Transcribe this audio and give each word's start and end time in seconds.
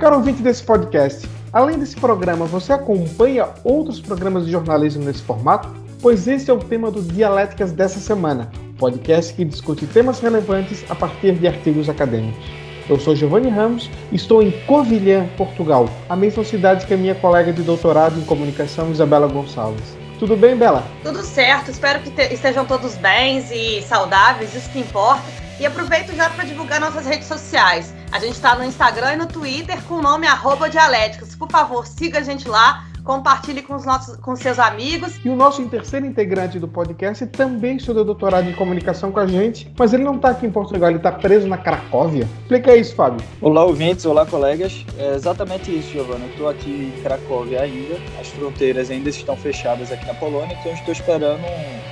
Caro 0.00 0.16
ouvinte 0.16 0.40
desse 0.40 0.62
podcast, 0.62 1.28
além 1.52 1.78
desse 1.78 1.94
programa, 1.94 2.46
você 2.46 2.72
acompanha 2.72 3.50
outros 3.62 4.00
programas 4.00 4.46
de 4.46 4.50
jornalismo 4.50 5.04
nesse 5.04 5.20
formato? 5.20 5.68
Pois 6.00 6.26
esse 6.26 6.50
é 6.50 6.54
o 6.54 6.58
tema 6.58 6.90
do 6.90 7.02
Dialéticas 7.02 7.70
dessa 7.70 8.00
semana, 8.00 8.50
podcast 8.78 9.34
que 9.34 9.44
discute 9.44 9.86
temas 9.86 10.18
relevantes 10.18 10.86
a 10.88 10.94
partir 10.94 11.34
de 11.34 11.46
artigos 11.46 11.86
acadêmicos. 11.90 12.42
Eu 12.88 12.98
sou 12.98 13.14
Giovanni 13.14 13.50
Ramos 13.50 13.90
estou 14.10 14.42
em 14.42 14.50
Covilhã, 14.66 15.28
Portugal, 15.36 15.86
a 16.08 16.16
mesma 16.16 16.44
cidade 16.44 16.86
que 16.86 16.94
a 16.94 16.96
minha 16.96 17.14
colega 17.14 17.52
de 17.52 17.60
doutorado 17.60 18.18
em 18.18 18.24
comunicação, 18.24 18.90
Isabela 18.90 19.26
Gonçalves. 19.26 19.98
Tudo 20.18 20.34
bem, 20.34 20.56
Bela? 20.56 20.82
Tudo 21.02 21.22
certo, 21.22 21.70
espero 21.70 22.00
que 22.00 22.22
estejam 22.32 22.64
todos 22.64 22.94
bens 22.94 23.50
e 23.50 23.82
saudáveis, 23.82 24.54
isso 24.54 24.70
que 24.70 24.78
importa. 24.78 25.24
E 25.60 25.66
aproveito 25.66 26.16
já 26.16 26.30
para 26.30 26.44
divulgar 26.44 26.80
nossas 26.80 27.04
redes 27.04 27.28
sociais. 27.28 27.99
A 28.12 28.18
gente 28.18 28.32
está 28.32 28.56
no 28.56 28.64
Instagram 28.64 29.12
e 29.12 29.16
no 29.16 29.26
Twitter 29.26 29.80
com 29.84 29.94
o 29.94 30.02
nome 30.02 30.26
arroba 30.26 30.68
Dialéticas. 30.68 31.36
Por 31.36 31.48
favor, 31.48 31.86
siga 31.86 32.18
a 32.18 32.22
gente 32.22 32.48
lá, 32.48 32.84
compartilhe 33.04 33.62
com 33.62 33.76
os 33.76 33.84
nossos, 33.84 34.16
com 34.16 34.34
seus 34.34 34.58
amigos. 34.58 35.14
E 35.24 35.28
o 35.28 35.36
nosso 35.36 35.64
terceiro 35.68 36.04
integrante 36.04 36.58
do 36.58 36.66
podcast 36.66 37.24
também 37.28 37.76
estudou 37.76 38.04
doutorado 38.04 38.50
em 38.50 38.52
comunicação 38.52 39.12
com 39.12 39.20
a 39.20 39.28
gente, 39.28 39.72
mas 39.78 39.92
ele 39.92 40.02
não 40.02 40.16
está 40.16 40.30
aqui 40.30 40.44
em 40.44 40.50
Portugal, 40.50 40.90
ele 40.90 40.98
está 40.98 41.12
preso 41.12 41.46
na 41.46 41.56
Cracóvia. 41.56 42.28
Explica 42.42 42.74
isso, 42.74 42.96
Fábio. 42.96 43.24
Olá, 43.40 43.64
ouvintes, 43.64 44.04
olá, 44.04 44.26
colegas. 44.26 44.84
É 44.98 45.14
exatamente 45.14 45.70
isso, 45.70 45.92
Giovana. 45.92 46.24
Eu 46.24 46.30
estou 46.30 46.48
aqui 46.48 46.92
em 46.98 47.02
Cracóvia 47.02 47.62
ainda, 47.62 47.94
as 48.20 48.26
fronteiras 48.26 48.90
ainda 48.90 49.08
estão 49.08 49.36
fechadas 49.36 49.92
aqui 49.92 50.04
na 50.04 50.14
Polônia, 50.14 50.56
então 50.58 50.72
estou 50.72 50.92
esperando 50.92 51.44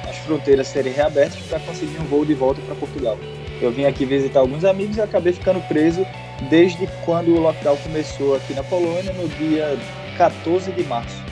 as 0.08 0.16
fronteiras 0.18 0.66
serem 0.66 0.92
reabertas 0.92 1.40
para 1.42 1.60
conseguir 1.60 1.96
um 2.00 2.04
voo 2.06 2.24
de 2.24 2.34
volta 2.34 2.60
para 2.62 2.74
Portugal. 2.74 3.16
Eu 3.60 3.70
vim 3.70 3.84
aqui 3.84 4.04
visitar 4.04 4.40
alguns 4.40 4.64
amigos 4.64 4.96
e 4.96 5.00
acabei 5.00 5.32
ficando 5.32 5.60
preso 5.66 6.06
desde 6.48 6.86
quando 7.04 7.34
o 7.34 7.40
lockdown 7.40 7.76
começou 7.78 8.36
aqui 8.36 8.54
na 8.54 8.62
Polônia, 8.62 9.12
no 9.12 9.28
dia 9.28 9.76
14 10.16 10.70
de 10.72 10.84
março. 10.84 11.22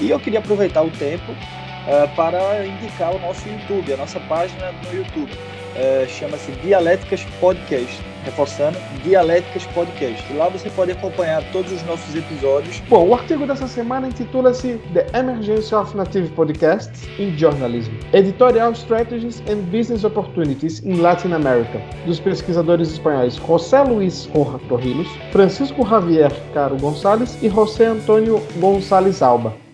E 0.00 0.10
eu 0.10 0.18
queria 0.18 0.40
aproveitar 0.40 0.82
o 0.82 0.90
tempo 0.90 1.32
uh, 1.32 2.16
para 2.16 2.66
indicar 2.66 3.14
o 3.14 3.18
nosso 3.18 3.48
YouTube, 3.48 3.92
a 3.92 3.96
nossa 3.96 4.18
página 4.20 4.72
no 4.72 4.96
YouTube. 4.96 5.32
Uh, 5.32 6.08
Chama-se 6.08 6.50
Dialéticas 6.62 7.24
Podcast 7.40 8.07
reforçando, 8.24 8.78
Dialéticas 9.02 9.64
Podcast. 9.66 10.32
Lá 10.34 10.48
você 10.48 10.70
pode 10.70 10.92
acompanhar 10.92 11.42
todos 11.52 11.72
os 11.72 11.82
nossos 11.84 12.14
episódios. 12.14 12.80
Bom, 12.88 13.08
o 13.08 13.14
artigo 13.14 13.46
dessa 13.46 13.66
semana 13.66 14.08
intitula-se 14.08 14.80
The 14.92 15.06
Emergence 15.18 15.74
of 15.74 15.96
Native 15.96 16.28
Podcasts 16.30 17.08
in 17.18 17.36
Journalism: 17.36 17.92
Editorial 18.12 18.72
Strategies 18.72 19.42
and 19.48 19.62
Business 19.70 20.04
Opportunities 20.04 20.80
in 20.80 21.00
Latin 21.00 21.32
America, 21.32 21.80
dos 22.06 22.20
pesquisadores 22.20 22.92
espanhóis 22.92 23.36
José 23.36 23.82
Luiz 23.82 24.28
Torrilos, 24.68 25.08
Francisco 25.32 25.86
Javier 25.86 26.32
Caro 26.52 26.76
Gonçalves 26.76 27.38
e 27.42 27.48
José 27.48 27.86
Antônio 27.86 28.42
Gonçalves 28.56 29.22
Alba. 29.22 29.67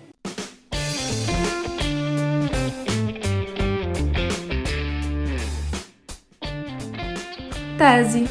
Tese. 7.77 8.25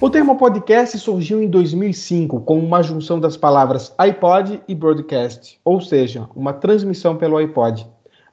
O 0.00 0.08
termo 0.08 0.36
podcast 0.36 0.96
surgiu 0.98 1.42
em 1.42 1.48
2005 1.48 2.40
como 2.42 2.64
uma 2.64 2.84
junção 2.84 3.18
das 3.18 3.36
palavras 3.36 3.92
iPod 3.98 4.60
e 4.68 4.74
broadcast, 4.74 5.58
ou 5.64 5.80
seja, 5.80 6.28
uma 6.36 6.52
transmissão 6.52 7.16
pelo 7.16 7.36
iPod. 7.36 7.84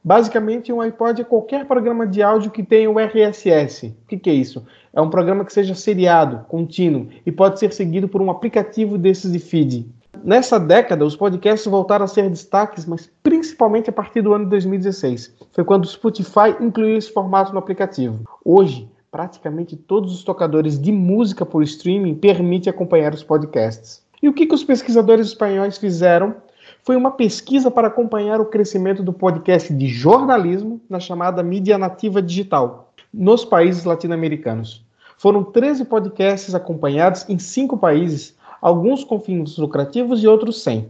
Basicamente, 0.04 0.72
um 0.72 0.82
iPod 0.82 1.22
é 1.22 1.24
qualquer 1.24 1.66
programa 1.66 2.06
de 2.06 2.22
áudio 2.22 2.52
que 2.52 2.62
tenha 2.62 2.92
o 2.92 3.00
RSS. 3.00 3.88
O 4.04 4.08
que, 4.08 4.18
que, 4.18 4.30
é 4.30 4.34
isso? 4.34 4.64
É 4.94 5.02
um 5.02 5.10
programa 5.10 5.44
que 5.44 5.54
seja 5.54 5.74
seriado, 5.74 6.46
contínuo 6.48 7.08
e 7.26 7.32
pode 7.32 7.60
ser 7.60 7.74
seguido 7.74 8.08
por 8.08 8.22
um 8.22 8.30
aplicativo 8.30 8.96
desses 8.96 9.32
de 9.32 9.40
feed. 9.40 9.90
Nessa 10.24 10.58
década, 10.58 11.04
os 11.04 11.18
podcasts 11.18 11.70
voltaram 11.70 12.06
a 12.06 12.08
ser 12.08 12.30
destaques, 12.30 12.86
mas 12.86 13.12
principalmente 13.22 13.90
a 13.90 13.94
partir 13.94 14.22
do 14.22 14.34
ano 14.34 14.46
de 14.46 14.52
2016. 14.52 15.36
Foi 15.52 15.66
quando 15.66 15.84
o 15.84 15.88
Spotify 15.88 16.56
incluiu 16.62 16.98
esse 16.98 17.12
formato 17.12 17.52
no 17.52 17.60
aplicativo. 17.60 18.24
Hoje, 18.46 18.90
praticamente 19.12 19.76
todos 19.76 20.14
os 20.14 20.24
tocadores 20.24 20.80
de 20.80 20.94
música 20.94 21.46
por 21.46 21.62
streaming 21.62 22.16
permitem 22.16 22.72
acompanhar 22.72 23.14
os 23.14 23.22
podcasts. 23.22 24.02
E 24.22 24.30
o 24.30 24.34
que, 24.34 24.46
que 24.46 24.56
os 24.56 24.64
pesquisadores 24.64 25.28
espanhóis 25.28 25.78
fizeram? 25.78 26.36
Foi 26.84 26.96
uma 26.96 27.12
pesquisa 27.12 27.70
para 27.70 27.90
acompanhar 27.90 28.40
o 28.40 28.46
crescimento 28.46 29.04
do 29.04 29.12
podcast 29.12 29.74
de 29.74 29.88
jornalismo 29.88 30.80
na 30.90 31.02
chamada 31.02 31.44
mídia 31.44 31.78
nativa 31.78 32.22
digital, 32.22 32.94
nos 33.14 33.44
países 33.44 33.84
latino-americanos. 33.84 34.86
Foram 35.18 35.44
13 35.44 35.84
podcasts 35.84 36.56
acompanhados 36.56 37.26
em 37.28 37.38
cinco 37.38 37.78
países, 37.78 38.36
alguns 38.64 39.04
com 39.04 39.20
fins 39.20 39.58
lucrativos 39.58 40.24
e 40.24 40.28
outros 40.28 40.64
sem. 40.64 40.88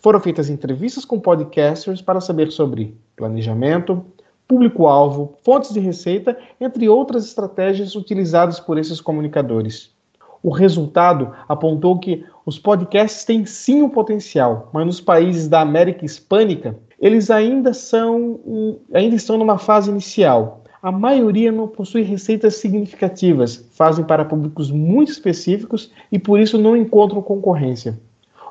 Foram 0.00 0.18
feitas 0.18 0.50
entrevistas 0.50 1.04
com 1.04 1.20
podcasters 1.20 2.02
para 2.02 2.20
saber 2.20 2.50
sobre 2.50 2.98
planejamento, 3.14 4.04
público-alvo, 4.48 5.38
fontes 5.44 5.72
de 5.72 5.78
receita, 5.78 6.36
entre 6.60 6.88
outras 6.88 7.24
estratégias 7.24 7.94
utilizadas 7.94 8.58
por 8.58 8.78
esses 8.78 9.00
comunicadores. 9.00 9.94
O 10.42 10.50
resultado 10.50 11.32
apontou 11.48 12.00
que 12.00 12.26
os 12.44 12.58
podcasts 12.58 13.24
têm 13.24 13.46
sim 13.46 13.80
um 13.80 13.88
potencial, 13.88 14.68
mas 14.72 14.84
nos 14.84 15.00
países 15.00 15.46
da 15.46 15.60
América 15.60 16.04
Hispânica, 16.04 16.76
eles 17.00 17.30
ainda 17.30 17.72
são 17.72 18.80
ainda 18.92 19.14
estão 19.14 19.38
numa 19.38 19.56
fase 19.56 19.88
inicial 19.88 20.63
a 20.84 20.92
maioria 20.92 21.50
não 21.50 21.66
possui 21.66 22.02
receitas 22.02 22.56
significativas, 22.56 23.64
fazem 23.72 24.04
para 24.04 24.22
públicos 24.22 24.70
muito 24.70 25.10
específicos 25.10 25.90
e 26.12 26.18
por 26.18 26.38
isso 26.38 26.58
não 26.58 26.76
encontram 26.76 27.22
concorrência. 27.22 27.98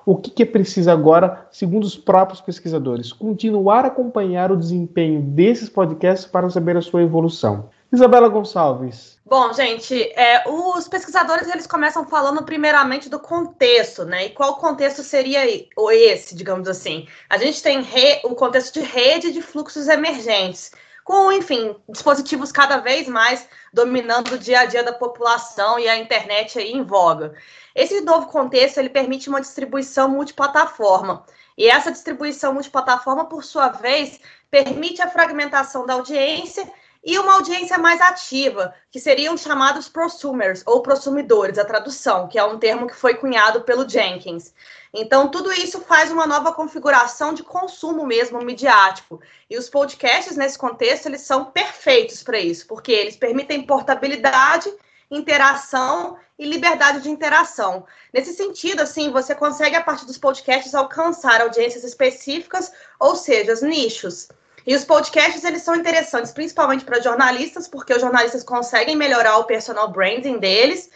O 0.03 0.17
que 0.17 0.41
é 0.41 0.45
preciso 0.45 0.89
agora, 0.89 1.47
segundo 1.51 1.83
os 1.83 1.95
próprios 1.95 2.41
pesquisadores? 2.41 3.13
Continuar 3.13 3.85
a 3.85 3.89
acompanhar 3.89 4.51
o 4.51 4.57
desempenho 4.57 5.21
desses 5.21 5.69
podcasts 5.69 6.25
para 6.25 6.49
saber 6.49 6.75
a 6.75 6.81
sua 6.81 7.03
evolução. 7.03 7.69
Isabela 7.91 8.27
Gonçalves. 8.29 9.19
Bom, 9.23 9.53
gente, 9.53 9.95
é, 10.15 10.43
os 10.49 10.87
pesquisadores 10.87 11.47
eles 11.47 11.67
começam 11.67 12.03
falando 12.03 12.41
primeiramente 12.41 13.09
do 13.09 13.19
contexto, 13.19 14.05
né? 14.05 14.25
E 14.25 14.29
qual 14.31 14.55
contexto 14.55 15.03
seria 15.03 15.45
esse, 15.91 16.35
digamos 16.35 16.67
assim? 16.67 17.05
A 17.29 17.37
gente 17.37 17.61
tem 17.61 17.83
re, 17.83 18.21
o 18.23 18.33
contexto 18.33 18.73
de 18.73 18.81
rede 18.83 19.31
de 19.31 19.43
fluxos 19.43 19.87
emergentes 19.87 20.71
com, 21.03 21.31
enfim, 21.31 21.75
dispositivos 21.89 22.51
cada 22.51 22.77
vez 22.77 23.07
mais 23.07 23.47
dominando 23.73 24.33
o 24.33 24.37
dia 24.37 24.61
a 24.61 24.65
dia 24.65 24.83
da 24.83 24.93
população 24.93 25.77
e 25.77 25.87
a 25.87 25.97
internet 25.97 26.57
aí 26.57 26.71
em 26.71 26.83
voga. 26.83 27.33
Esse 27.75 28.01
novo 28.01 28.27
contexto 28.27 28.77
ele 28.77 28.89
permite 28.89 29.29
uma 29.29 29.41
distribuição 29.41 30.07
multiplataforma. 30.07 31.25
E 31.57 31.67
essa 31.67 31.91
distribuição 31.91 32.53
multiplataforma, 32.53 33.25
por 33.25 33.43
sua 33.43 33.69
vez, 33.69 34.19
permite 34.49 35.01
a 35.01 35.09
fragmentação 35.09 35.85
da 35.85 35.93
audiência 35.93 36.71
e 37.03 37.19
uma 37.19 37.33
audiência 37.33 37.77
mais 37.77 37.99
ativa, 37.99 38.73
que 38.89 38.99
seriam 38.99 39.35
chamados 39.35 39.89
prosumers 39.89 40.63
ou 40.65 40.81
prosumidores, 40.81 41.57
a 41.57 41.65
tradução, 41.65 42.27
que 42.29 42.39
é 42.39 42.43
um 42.43 42.57
termo 42.57 42.87
que 42.87 42.95
foi 42.95 43.15
cunhado 43.15 43.61
pelo 43.61 43.87
Jenkins. 43.87 44.53
Então, 44.93 45.29
tudo 45.29 45.51
isso 45.51 45.81
faz 45.81 46.11
uma 46.11 46.27
nova 46.27 46.53
configuração 46.53 47.33
de 47.33 47.41
consumo 47.41 48.05
mesmo 48.05 48.39
midiático. 48.43 49.19
E 49.49 49.57
os 49.57 49.67
podcasts, 49.67 50.37
nesse 50.37 50.57
contexto, 50.57 51.07
eles 51.07 51.21
são 51.21 51.45
perfeitos 51.45 52.21
para 52.21 52.37
isso, 52.37 52.67
porque 52.67 52.91
eles 52.91 53.15
permitem 53.15 53.63
portabilidade, 53.63 54.71
interação 55.09 56.17
e 56.37 56.45
liberdade 56.45 57.01
de 57.01 57.09
interação. 57.09 57.85
Nesse 58.13 58.33
sentido, 58.33 58.81
assim, 58.81 59.09
você 59.09 59.33
consegue, 59.33 59.75
a 59.75 59.81
partir 59.81 60.05
dos 60.05 60.17
podcasts, 60.19 60.75
alcançar 60.75 61.41
audiências 61.41 61.83
específicas, 61.83 62.71
ou 62.99 63.15
seja, 63.15 63.53
os 63.53 63.63
nichos. 63.63 64.27
E 64.65 64.75
os 64.75 64.85
podcasts, 64.85 65.43
eles 65.43 65.63
são 65.63 65.75
interessantes, 65.75 66.31
principalmente 66.31 66.85
para 66.85 67.01
jornalistas, 67.01 67.67
porque 67.67 67.93
os 67.93 68.01
jornalistas 68.01 68.43
conseguem 68.43 68.95
melhorar 68.95 69.37
o 69.37 69.45
personal 69.45 69.91
branding 69.91 70.37
deles, 70.37 70.89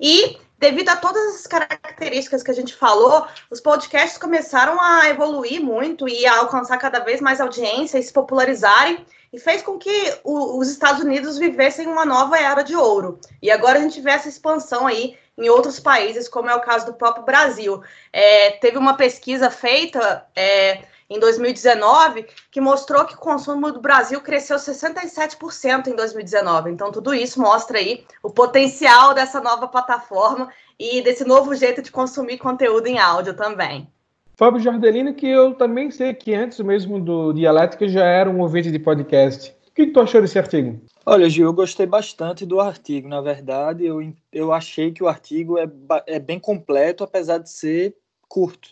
e 0.00 0.38
devido 0.62 0.90
a 0.90 0.96
todas 0.96 1.34
as 1.34 1.46
características 1.48 2.40
que 2.40 2.50
a 2.52 2.54
gente 2.54 2.72
falou, 2.72 3.26
os 3.50 3.60
podcasts 3.60 4.16
começaram 4.16 4.80
a 4.80 5.08
evoluir 5.08 5.60
muito 5.60 6.08
e 6.08 6.24
a 6.24 6.38
alcançar 6.38 6.78
cada 6.78 7.00
vez 7.00 7.20
mais 7.20 7.40
audiência 7.40 7.98
e 7.98 8.02
se 8.02 8.12
popularizarem, 8.12 9.04
e 9.32 9.40
fez 9.40 9.60
com 9.60 9.76
que 9.76 10.14
o, 10.22 10.60
os 10.60 10.68
Estados 10.70 11.02
Unidos 11.02 11.36
vivessem 11.36 11.88
uma 11.88 12.04
nova 12.04 12.38
era 12.38 12.62
de 12.62 12.76
ouro. 12.76 13.18
E 13.42 13.50
agora 13.50 13.80
a 13.80 13.82
gente 13.82 14.00
vê 14.00 14.12
essa 14.12 14.28
expansão 14.28 14.86
aí 14.86 15.18
em 15.36 15.48
outros 15.48 15.80
países, 15.80 16.28
como 16.28 16.48
é 16.48 16.54
o 16.54 16.60
caso 16.60 16.86
do 16.86 16.94
próprio 16.94 17.24
Brasil. 17.24 17.82
É, 18.12 18.52
teve 18.52 18.78
uma 18.78 18.96
pesquisa 18.96 19.50
feita. 19.50 20.24
É, 20.36 20.82
em 21.14 21.20
2019, 21.20 22.26
que 22.50 22.60
mostrou 22.60 23.04
que 23.04 23.14
o 23.14 23.18
consumo 23.18 23.70
do 23.70 23.80
Brasil 23.80 24.20
cresceu 24.20 24.56
67% 24.56 25.88
em 25.88 25.94
2019. 25.94 26.70
Então, 26.70 26.90
tudo 26.90 27.14
isso 27.14 27.40
mostra 27.40 27.78
aí 27.78 28.04
o 28.22 28.30
potencial 28.30 29.14
dessa 29.14 29.40
nova 29.40 29.68
plataforma 29.68 30.48
e 30.78 31.02
desse 31.02 31.24
novo 31.24 31.54
jeito 31.54 31.82
de 31.82 31.90
consumir 31.90 32.38
conteúdo 32.38 32.86
em 32.86 32.98
áudio 32.98 33.34
também. 33.34 33.88
Fábio 34.34 34.60
Jardelino, 34.60 35.14
que 35.14 35.28
eu 35.28 35.54
também 35.54 35.90
sei 35.90 36.14
que 36.14 36.34
antes 36.34 36.58
mesmo 36.60 36.98
do 36.98 37.32
Dialética 37.32 37.86
já 37.86 38.04
era 38.04 38.30
um 38.30 38.40
ouvinte 38.40 38.70
de 38.70 38.78
podcast. 38.78 39.54
O 39.68 39.74
que, 39.74 39.86
que 39.86 39.92
tu 39.92 40.00
achou 40.00 40.20
desse 40.20 40.38
artigo? 40.38 40.80
Olha, 41.04 41.28
Gil, 41.28 41.46
eu 41.46 41.52
gostei 41.52 41.86
bastante 41.86 42.44
do 42.44 42.60
artigo. 42.60 43.08
Na 43.08 43.20
verdade, 43.20 43.84
eu, 43.84 44.12
eu 44.32 44.52
achei 44.52 44.92
que 44.92 45.02
o 45.02 45.08
artigo 45.08 45.58
é, 45.58 45.68
é 46.06 46.18
bem 46.18 46.38
completo, 46.38 47.04
apesar 47.04 47.38
de 47.38 47.50
ser 47.50 47.94
curto. 48.28 48.70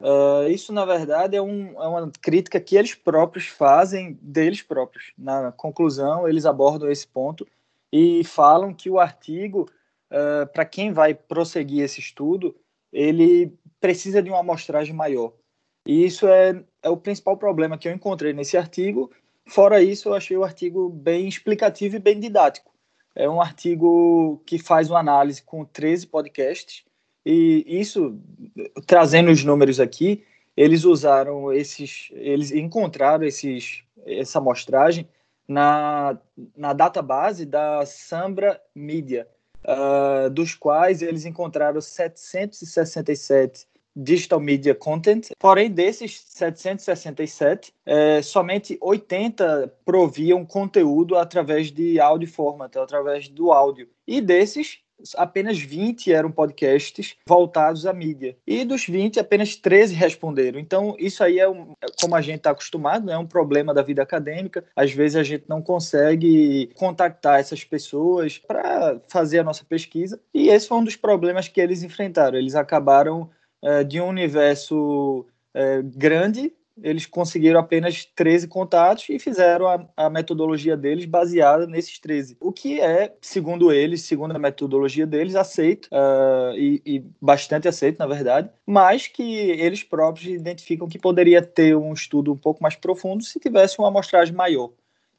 Uh, 0.00 0.48
isso, 0.48 0.72
na 0.72 0.84
verdade, 0.84 1.36
é, 1.36 1.42
um, 1.42 1.80
é, 1.82 1.88
uma 1.88 2.10
crítica 2.20 2.60
que 2.60 2.76
eles 2.76 2.94
próprios 2.94 3.46
fazem 3.46 4.18
deles 4.22 4.62
próprios. 4.62 5.12
Na 5.18 5.50
conclusão, 5.52 6.28
eles 6.28 6.46
abordam 6.46 6.90
esse 6.90 7.06
ponto 7.06 7.46
e 7.92 8.22
falam 8.24 8.72
que 8.72 8.88
o 8.88 8.98
artigo, 8.98 9.68
uh, 10.10 10.46
para 10.52 10.64
quem 10.64 10.92
vai 10.92 11.14
prosseguir 11.14 11.82
esse 11.82 12.00
estudo, 12.00 12.54
ele 12.92 13.52
precisa 13.80 14.22
de 14.22 14.30
uma 14.30 14.40
amostragem 14.40 14.94
maior. 14.94 15.32
E 15.84 16.04
isso 16.04 16.28
é, 16.28 16.62
é 16.82 16.88
o 16.88 16.96
principal 16.96 17.36
problema 17.36 17.78
que 17.78 17.88
eu 17.88 17.92
encontrei 17.92 18.32
nesse 18.32 18.56
artigo 18.56 19.10
Fora 19.48 19.82
isso, 19.82 20.10
eu 20.10 20.14
achei 20.14 20.36
o 20.36 20.44
artigo 20.44 20.90
bem 20.90 21.26
explicativo 21.26 21.96
e 21.96 21.98
bem 21.98 22.20
didático. 22.20 22.70
É 23.14 23.28
um 23.28 23.40
artigo 23.40 24.42
que 24.44 24.58
faz 24.58 24.90
uma 24.90 25.00
análise 25.00 25.42
com 25.42 25.64
13 25.64 26.06
podcasts, 26.06 26.84
e 27.24 27.64
isso, 27.66 28.18
trazendo 28.86 29.30
os 29.30 29.44
números 29.44 29.80
aqui, 29.80 30.24
eles 30.56 30.84
usaram 30.84 31.52
esses, 31.52 32.08
eles 32.12 32.50
encontraram 32.50 33.24
esses, 33.24 33.84
essa 34.06 34.38
amostragem 34.38 35.08
na, 35.46 36.18
na 36.56 36.72
database 36.72 37.46
da 37.46 37.86
Sambra 37.86 38.60
Media, 38.74 39.28
uh, 39.64 40.28
dos 40.30 40.54
quais 40.54 41.00
eles 41.00 41.24
encontraram 41.24 41.80
767 41.80 43.66
Digital 43.98 44.38
Media 44.38 44.74
Content. 44.74 45.30
Porém, 45.38 45.70
desses 45.70 46.20
767, 46.20 47.74
é, 47.84 48.22
somente 48.22 48.78
80 48.80 49.74
proviam 49.84 50.46
conteúdo 50.46 51.16
através 51.16 51.72
de 51.72 51.98
áudio 51.98 52.28
format, 52.28 52.76
através 52.76 53.28
do 53.28 53.50
áudio. 53.50 53.88
E 54.06 54.20
desses, 54.20 54.78
apenas 55.16 55.58
20 55.58 56.12
eram 56.12 56.30
podcasts 56.30 57.16
voltados 57.26 57.86
à 57.86 57.92
mídia. 57.92 58.36
E 58.46 58.64
dos 58.64 58.86
20, 58.86 59.20
apenas 59.20 59.56
13 59.56 59.94
responderam. 59.94 60.58
Então, 60.58 60.96
isso 60.98 61.22
aí 61.22 61.38
é, 61.38 61.48
um, 61.48 61.74
como 62.00 62.14
a 62.14 62.20
gente 62.20 62.38
está 62.38 62.50
acostumado, 62.50 63.06
né? 63.06 63.12
é 63.12 63.18
um 63.18 63.26
problema 63.26 63.72
da 63.72 63.82
vida 63.82 64.02
acadêmica. 64.02 64.64
Às 64.74 64.92
vezes 64.92 65.16
a 65.16 65.22
gente 65.22 65.44
não 65.48 65.62
consegue 65.62 66.70
contactar 66.74 67.40
essas 67.40 67.64
pessoas 67.64 68.38
para 68.38 69.00
fazer 69.08 69.40
a 69.40 69.44
nossa 69.44 69.64
pesquisa. 69.64 70.20
E 70.32 70.48
esse 70.48 70.68
foi 70.68 70.78
um 70.78 70.84
dos 70.84 70.96
problemas 70.96 71.48
que 71.48 71.60
eles 71.60 71.82
enfrentaram. 71.82 72.38
Eles 72.38 72.54
acabaram 72.54 73.30
é, 73.62 73.84
de 73.84 74.00
um 74.00 74.08
universo 74.08 75.26
é, 75.54 75.82
grande, 75.82 76.52
eles 76.82 77.06
conseguiram 77.06 77.60
apenas 77.60 78.04
13 78.04 78.48
contatos 78.48 79.06
e 79.08 79.18
fizeram 79.18 79.66
a, 79.66 79.86
a, 79.96 80.10
metodologia 80.10 80.76
deles 80.76 81.04
baseada 81.04 81.66
nesses 81.66 81.98
13. 81.98 82.36
O 82.40 82.52
que 82.52 82.80
é, 82.80 83.14
segundo 83.20 83.72
eles, 83.72 84.02
segundo 84.02 84.34
a 84.34 84.38
metodologia 84.38 85.06
deles, 85.06 85.34
aceito 85.34 85.86
uh, 85.86 86.56
e, 86.56 86.82
e, 86.84 87.04
bastante 87.20 87.68
aceito, 87.68 87.98
na 87.98 88.06
verdade, 88.06 88.50
mas 88.66 89.06
que 89.06 89.22
eles 89.22 89.82
próprios 89.82 90.28
identificam 90.28 90.88
que 90.88 90.98
poderia 90.98 91.42
ter 91.42 91.76
um 91.76 91.92
estudo 91.92 92.32
um 92.32 92.36
pouco 92.36 92.62
mais 92.62 92.76
profundo 92.76 93.22
se 93.24 93.40
tivesse 93.40 93.78
uma 93.78 93.88
amostragem 93.88 94.34
maior. 94.34 94.70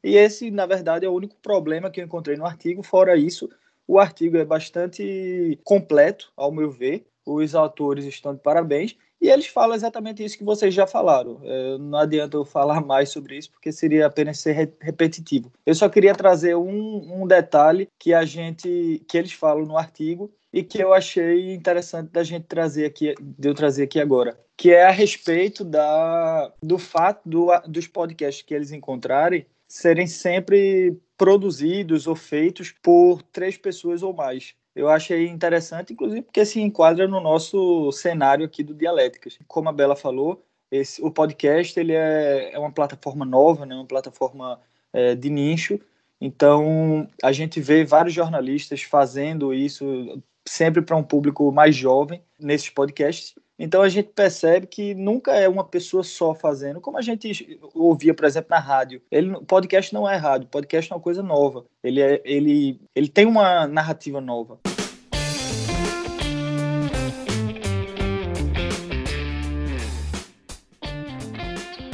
E 0.02 0.16
esse, 0.16 0.50
na 0.50 0.66
verdade, 0.66 1.04
é 1.04 1.08
o 1.08 1.14
único 1.14 1.36
problema 1.42 1.90
que 1.90 2.00
eu 2.00 2.04
encontrei 2.04 2.36
no 2.36 2.46
artigo. 2.46 2.82
Fora 2.82 3.16
isso, 3.16 3.50
o 3.86 3.98
artigo 3.98 4.36
é 4.38 4.44
bastante 4.44 5.58
completo, 5.64 6.32
ao 6.36 6.50
meu 6.50 6.70
ver 6.70 7.04
os 7.24 7.54
autores 7.54 8.04
estão 8.04 8.34
de 8.34 8.40
parabéns. 8.40 8.96
E 9.20 9.28
eles 9.28 9.46
falam 9.46 9.76
exatamente 9.76 10.24
isso 10.24 10.38
que 10.38 10.44
vocês 10.44 10.72
já 10.72 10.86
falaram. 10.86 11.40
É, 11.42 11.78
não 11.78 11.98
adianta 11.98 12.36
eu 12.36 12.44
falar 12.44 12.80
mais 12.84 13.10
sobre 13.10 13.36
isso, 13.36 13.50
porque 13.50 13.70
seria 13.70 14.06
apenas 14.06 14.38
ser 14.38 14.52
re 14.52 14.72
repetitivo. 14.80 15.52
Eu 15.66 15.74
só 15.74 15.88
queria 15.88 16.14
trazer 16.14 16.56
um, 16.56 17.22
um 17.22 17.26
detalhe 17.26 17.88
que 17.98 18.14
a 18.14 18.24
gente, 18.24 19.04
que 19.06 19.18
eles 19.18 19.32
falam 19.32 19.66
no 19.66 19.76
artigo 19.76 20.32
e 20.52 20.62
que 20.62 20.82
eu 20.82 20.92
achei 20.92 21.52
interessante 21.52 22.10
da 22.10 22.24
gente 22.24 22.46
trazer 22.46 22.86
aqui, 22.86 23.14
de 23.20 23.48
eu 23.48 23.54
trazer 23.54 23.84
aqui 23.84 24.00
agora, 24.00 24.38
que 24.56 24.70
é 24.72 24.84
a 24.84 24.90
respeito 24.90 25.64
da, 25.64 26.52
do 26.62 26.78
fato 26.78 27.28
do, 27.28 27.48
dos 27.68 27.86
podcasts 27.86 28.42
que 28.42 28.54
eles 28.54 28.72
encontrarem 28.72 29.46
serem 29.68 30.06
sempre 30.08 30.98
produzidos 31.16 32.08
ou 32.08 32.16
feitos 32.16 32.74
por 32.82 33.22
três 33.22 33.56
pessoas 33.56 34.02
ou 34.02 34.12
mais 34.12 34.54
eu 34.74 34.88
achei 34.88 35.26
interessante, 35.28 35.92
inclusive 35.92 36.22
porque 36.22 36.44
se 36.44 36.60
enquadra 36.60 37.08
no 37.08 37.20
nosso 37.20 37.90
cenário 37.92 38.44
aqui 38.44 38.62
do 38.62 38.74
Dialéticas. 38.74 39.38
Como 39.46 39.68
a 39.68 39.72
Bela 39.72 39.96
falou, 39.96 40.44
esse, 40.70 41.02
o 41.02 41.10
podcast 41.10 41.78
ele 41.78 41.92
é, 41.92 42.52
é 42.52 42.58
uma 42.58 42.72
plataforma 42.72 43.24
nova, 43.24 43.66
né, 43.66 43.74
uma 43.74 43.86
plataforma 43.86 44.60
é, 44.92 45.14
de 45.14 45.28
nicho, 45.28 45.80
então 46.20 47.08
a 47.22 47.32
gente 47.32 47.60
vê 47.60 47.84
vários 47.84 48.14
jornalistas 48.14 48.82
fazendo 48.82 49.54
isso 49.54 50.22
sempre 50.46 50.82
para 50.82 50.96
um 50.96 51.02
público 51.02 51.50
mais 51.50 51.74
jovem 51.74 52.22
nesses 52.38 52.68
podcasts. 52.68 53.34
Então 53.62 53.82
a 53.82 53.90
gente 53.90 54.08
percebe 54.08 54.66
que 54.66 54.94
nunca 54.94 55.32
é 55.32 55.46
uma 55.46 55.62
pessoa 55.62 56.02
só 56.02 56.34
fazendo, 56.34 56.80
como 56.80 56.96
a 56.96 57.02
gente 57.02 57.60
ouvia, 57.74 58.14
por 58.14 58.24
exemplo, 58.24 58.48
na 58.48 58.58
rádio. 58.58 59.02
Ele, 59.10 59.38
podcast 59.44 59.92
não 59.92 60.08
é 60.08 60.16
rádio, 60.16 60.48
podcast 60.48 60.90
é 60.90 60.94
uma 60.94 61.00
coisa 61.02 61.22
nova. 61.22 61.66
Ele, 61.84 62.00
é, 62.00 62.22
ele, 62.24 62.80
ele 62.94 63.08
tem 63.08 63.26
uma 63.26 63.66
narrativa 63.66 64.18
nova. 64.18 64.58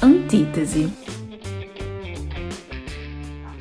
Antítese. 0.00 1.15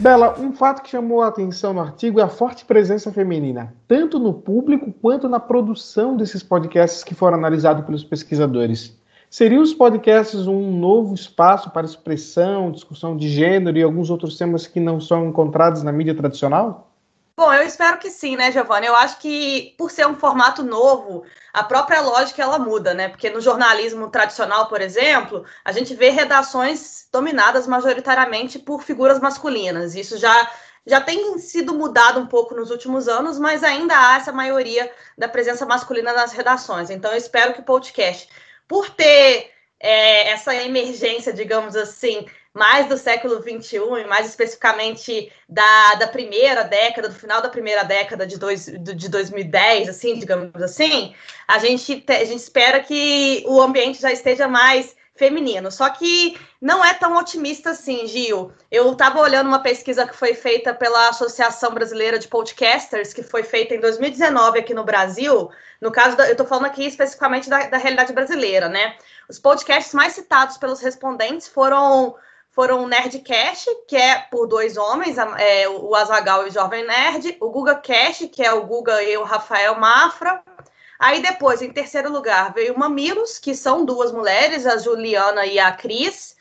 Bela, 0.05 0.39
um 0.39 0.51
fato 0.51 0.83
que 0.83 0.91
chamou 0.91 1.23
a 1.23 1.29
atenção 1.29 1.73
no 1.73 1.79
artigo 1.79 2.19
é 2.19 2.23
a 2.23 2.27
forte 2.27 2.63
presença 2.63 3.11
feminina, 3.11 3.73
tanto 3.87 4.19
no 4.19 4.35
público 4.35 4.93
quanto 5.01 5.27
na 5.27 5.39
produção 5.39 6.15
desses 6.15 6.43
podcasts 6.43 7.03
que 7.03 7.15
foram 7.15 7.39
analisados 7.39 7.83
pelos 7.83 8.03
pesquisadores. 8.03 8.95
Seriam 9.31 9.63
os 9.63 9.73
podcasts 9.73 10.45
um 10.45 10.77
novo 10.77 11.15
espaço 11.15 11.71
para 11.71 11.87
expressão, 11.87 12.69
discussão 12.69 13.17
de 13.17 13.27
gênero 13.27 13.79
e 13.79 13.81
alguns 13.81 14.11
outros 14.11 14.37
temas 14.37 14.67
que 14.67 14.79
não 14.79 15.01
são 15.01 15.27
encontrados 15.27 15.81
na 15.81 15.91
mídia 15.91 16.13
tradicional? 16.13 16.91
Bom, 17.37 17.53
eu 17.53 17.63
espero 17.63 17.97
que 17.97 18.09
sim, 18.09 18.37
né, 18.37 18.49
Giovanni? 18.49 18.87
Eu 18.87 18.95
acho 18.95 19.17
que 19.17 19.75
por 19.77 19.91
ser 19.91 20.07
um 20.07 20.15
formato 20.15 20.63
novo, 20.63 21.25
a 21.53 21.63
própria 21.63 21.99
lógica 21.99 22.41
ela 22.41 22.57
muda, 22.57 22.93
né? 22.93 23.09
Porque 23.09 23.29
no 23.29 23.41
jornalismo 23.41 24.09
tradicional, 24.09 24.69
por 24.69 24.81
exemplo, 24.81 25.45
a 25.63 25.73
gente 25.73 25.93
vê 25.95 26.09
redações 26.11 27.09
dominadas 27.11 27.67
majoritariamente 27.67 28.57
por 28.57 28.83
figuras 28.83 29.19
masculinas. 29.19 29.95
Isso 29.95 30.17
já 30.17 30.49
já 30.87 31.01
tem 31.01 31.37
sido 31.39 31.73
mudado 31.73 32.19
um 32.19 32.27
pouco 32.27 32.53
nos 32.53 32.69
últimos 32.69 33.07
anos, 33.07 33.39
mas 33.39 33.63
ainda 33.63 33.95
há 33.97 34.17
essa 34.17 34.31
maioria 34.31 34.91
da 35.17 35.27
presença 35.27 35.65
masculina 35.65 36.13
nas 36.13 36.31
redações. 36.31 36.89
Então, 36.91 37.11
eu 37.11 37.17
espero 37.17 37.53
que 37.53 37.61
o 37.61 37.63
podcast, 37.63 38.29
por 38.67 38.89
ter 38.91 39.51
é, 39.79 40.29
essa 40.29 40.55
emergência, 40.55 41.33
digamos 41.33 41.75
assim, 41.75 42.27
mais 42.55 42.87
do 42.87 42.97
século 42.97 43.41
XXI, 43.41 43.79
e 44.01 44.07
mais 44.07 44.27
especificamente 44.27 45.29
da, 45.47 45.95
da 45.95 46.07
primeira 46.07 46.63
década, 46.63 47.09
do 47.09 47.13
final 47.13 47.41
da 47.41 47.49
primeira 47.49 47.83
década 47.83 48.25
de, 48.25 48.39
dois, 48.39 48.65
de 48.65 49.09
2010, 49.09 49.89
assim, 49.89 50.17
digamos 50.17 50.55
assim, 50.63 51.13
a 51.45 51.59
gente, 51.59 51.99
te, 51.99 52.13
a 52.13 52.23
gente 52.23 52.39
espera 52.39 52.79
que 52.79 53.43
o 53.45 53.61
ambiente 53.61 54.01
já 54.01 54.09
esteja 54.09 54.47
mais 54.47 54.95
feminino. 55.15 55.69
Só 55.69 55.89
que 55.89 56.39
não 56.61 56.83
é 56.83 56.93
tão 56.93 57.17
otimista 57.17 57.71
assim, 57.71 58.07
Gil. 58.07 58.53
Eu 58.71 58.93
estava 58.93 59.19
olhando 59.19 59.47
uma 59.47 59.59
pesquisa 59.59 60.07
que 60.07 60.15
foi 60.15 60.33
feita 60.33 60.73
pela 60.73 61.09
Associação 61.09 61.73
Brasileira 61.73 62.17
de 62.17 62.29
Podcasters, 62.29 63.13
que 63.13 63.21
foi 63.21 63.43
feita 63.43 63.75
em 63.75 63.81
2019 63.81 64.59
aqui 64.59 64.73
no 64.73 64.85
Brasil. 64.85 65.49
No 65.81 65.91
caso, 65.91 66.15
da, 66.15 66.25
eu 66.27 66.31
estou 66.31 66.45
falando 66.45 66.67
aqui 66.67 66.85
especificamente 66.85 67.49
da, 67.49 67.67
da 67.67 67.77
realidade 67.77 68.13
brasileira, 68.13 68.69
né? 68.69 68.95
Os 69.27 69.39
podcasts 69.39 69.93
mais 69.93 70.13
citados 70.13 70.57
pelos 70.57 70.79
respondentes 70.79 71.49
foram 71.49 72.15
foram 72.55 72.81
o 72.81 72.87
Nerdcast, 72.87 73.69
que 73.85 73.97
é 73.97 74.15
por 74.31 74.47
dois 74.47 74.77
homens, 74.77 75.17
é, 75.17 75.67
o 75.67 75.93
Azagal 75.93 76.45
e 76.45 76.49
o 76.49 76.51
Jovem 76.51 76.87
Nerd, 76.87 77.35
o 77.41 77.49
Guga 77.49 77.75
Cast, 77.75 78.29
que 78.29 78.41
é 78.41 78.53
o 78.53 78.65
Guga 78.65 79.03
e 79.03 79.17
o 79.17 79.23
Rafael 79.23 79.75
Mafra. 79.75 80.41
Aí 80.97 81.21
depois, 81.21 81.61
em 81.61 81.69
terceiro 81.69 82.09
lugar, 82.09 82.53
veio 82.53 82.73
o 82.73 82.79
Mamilos, 82.79 83.37
que 83.37 83.53
são 83.53 83.83
duas 83.83 84.13
mulheres, 84.13 84.65
a 84.65 84.77
Juliana 84.77 85.45
e 85.45 85.59
a 85.59 85.69
Cris. 85.73 86.37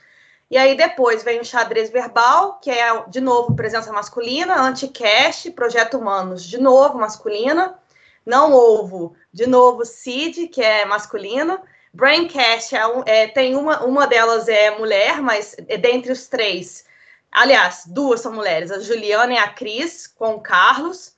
E 0.49 0.57
aí 0.57 0.77
depois 0.77 1.25
vem 1.25 1.41
o 1.41 1.45
Xadrez 1.45 1.91
Verbal, 1.91 2.61
que 2.61 2.71
é, 2.71 3.05
de 3.09 3.21
novo, 3.21 3.57
presença 3.57 3.93
masculina, 3.93 4.63
Anticast, 4.63 5.51
Projeto 5.51 5.99
Humanos, 5.99 6.45
de 6.45 6.59
novo, 6.59 6.97
masculina. 6.97 7.77
Não 8.25 8.53
Ovo, 8.53 9.17
de 9.33 9.49
novo, 9.49 9.85
Cid, 9.85 10.47
que 10.47 10.63
é 10.63 10.85
masculina. 10.85 11.61
Braincast 11.95 12.75
é, 12.75 12.87
um, 12.87 13.03
é, 13.07 13.29
tem 13.29 13.55
uma, 13.55 13.85
uma 13.85 14.07
delas 14.07 14.49
é 14.49 14.77
mulher, 14.77 15.23
mas 15.23 15.55
é 15.69 15.77
dentre 15.77 16.11
os 16.11 16.27
três, 16.27 16.85
aliás, 17.31 17.85
duas 17.87 18.21
são 18.21 18.33
mulheres, 18.33 18.73
a 18.73 18.81
Juliana 18.81 19.35
e 19.35 19.39
a 19.39 19.49
Cris, 19.49 20.09
com 20.09 20.35
o 20.35 20.41
Carlos, 20.41 21.15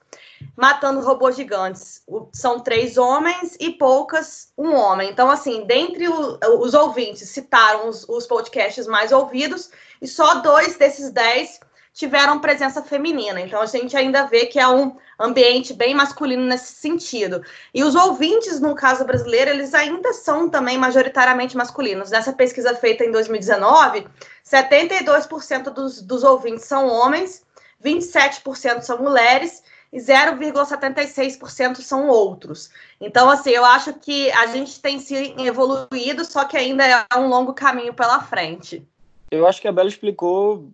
matando 0.54 1.00
robôs 1.00 1.35
gigantes. 1.35 2.02
O, 2.06 2.28
são 2.30 2.61
três 2.61 2.99
homens 2.99 3.56
e 3.59 3.71
poucas 3.71 4.52
um 4.56 4.75
homem. 4.75 5.09
Então, 5.09 5.30
assim, 5.30 5.64
dentre 5.64 6.09
o, 6.09 6.38
os 6.61 6.75
ouvintes 6.75 7.30
citaram 7.30 7.88
os, 7.88 8.06
os 8.06 8.26
podcasts 8.26 8.87
mais 8.87 9.12
ouvidos, 9.12 9.71
e 10.02 10.06
só 10.06 10.37
dois 10.37 10.76
desses 10.76 11.11
dez 11.11 11.59
tiveram 11.96 12.38
presença 12.38 12.82
feminina. 12.82 13.40
Então 13.40 13.62
a 13.62 13.64
gente 13.64 13.96
ainda 13.96 14.26
vê 14.26 14.44
que 14.44 14.60
é 14.60 14.68
um 14.68 14.96
ambiente 15.18 15.72
bem 15.72 15.94
masculino 15.94 16.44
nesse 16.44 16.74
sentido. 16.74 17.42
E 17.72 17.82
os 17.82 17.94
ouvintes, 17.94 18.60
no 18.60 18.74
caso 18.74 19.02
brasileiro, 19.06 19.50
eles 19.50 19.72
ainda 19.72 20.12
são 20.12 20.50
também 20.50 20.76
majoritariamente 20.76 21.56
masculinos. 21.56 22.10
Nessa 22.10 22.34
pesquisa 22.34 22.74
feita 22.76 23.02
em 23.02 23.10
2019, 23.10 24.06
72% 24.44 25.70
dos, 25.70 26.02
dos 26.02 26.22
ouvintes 26.22 26.66
são 26.66 26.86
homens, 26.86 27.42
27% 27.82 28.82
são 28.82 28.98
mulheres 28.98 29.62
e 29.90 29.96
0,76% 29.96 31.76
são 31.76 32.08
outros. 32.08 32.68
Então, 33.00 33.30
assim, 33.30 33.52
eu 33.52 33.64
acho 33.64 33.94
que 33.94 34.30
a 34.32 34.48
gente 34.48 34.82
tem 34.82 34.98
se 34.98 35.34
evoluído, 35.38 36.26
só 36.26 36.44
que 36.44 36.58
ainda 36.58 36.84
é 36.84 37.16
um 37.16 37.28
longo 37.28 37.54
caminho 37.54 37.94
pela 37.94 38.20
frente. 38.20 38.86
Eu 39.30 39.46
acho 39.46 39.62
que 39.62 39.68
a 39.68 39.72
Bela 39.72 39.88
explicou 39.88 40.70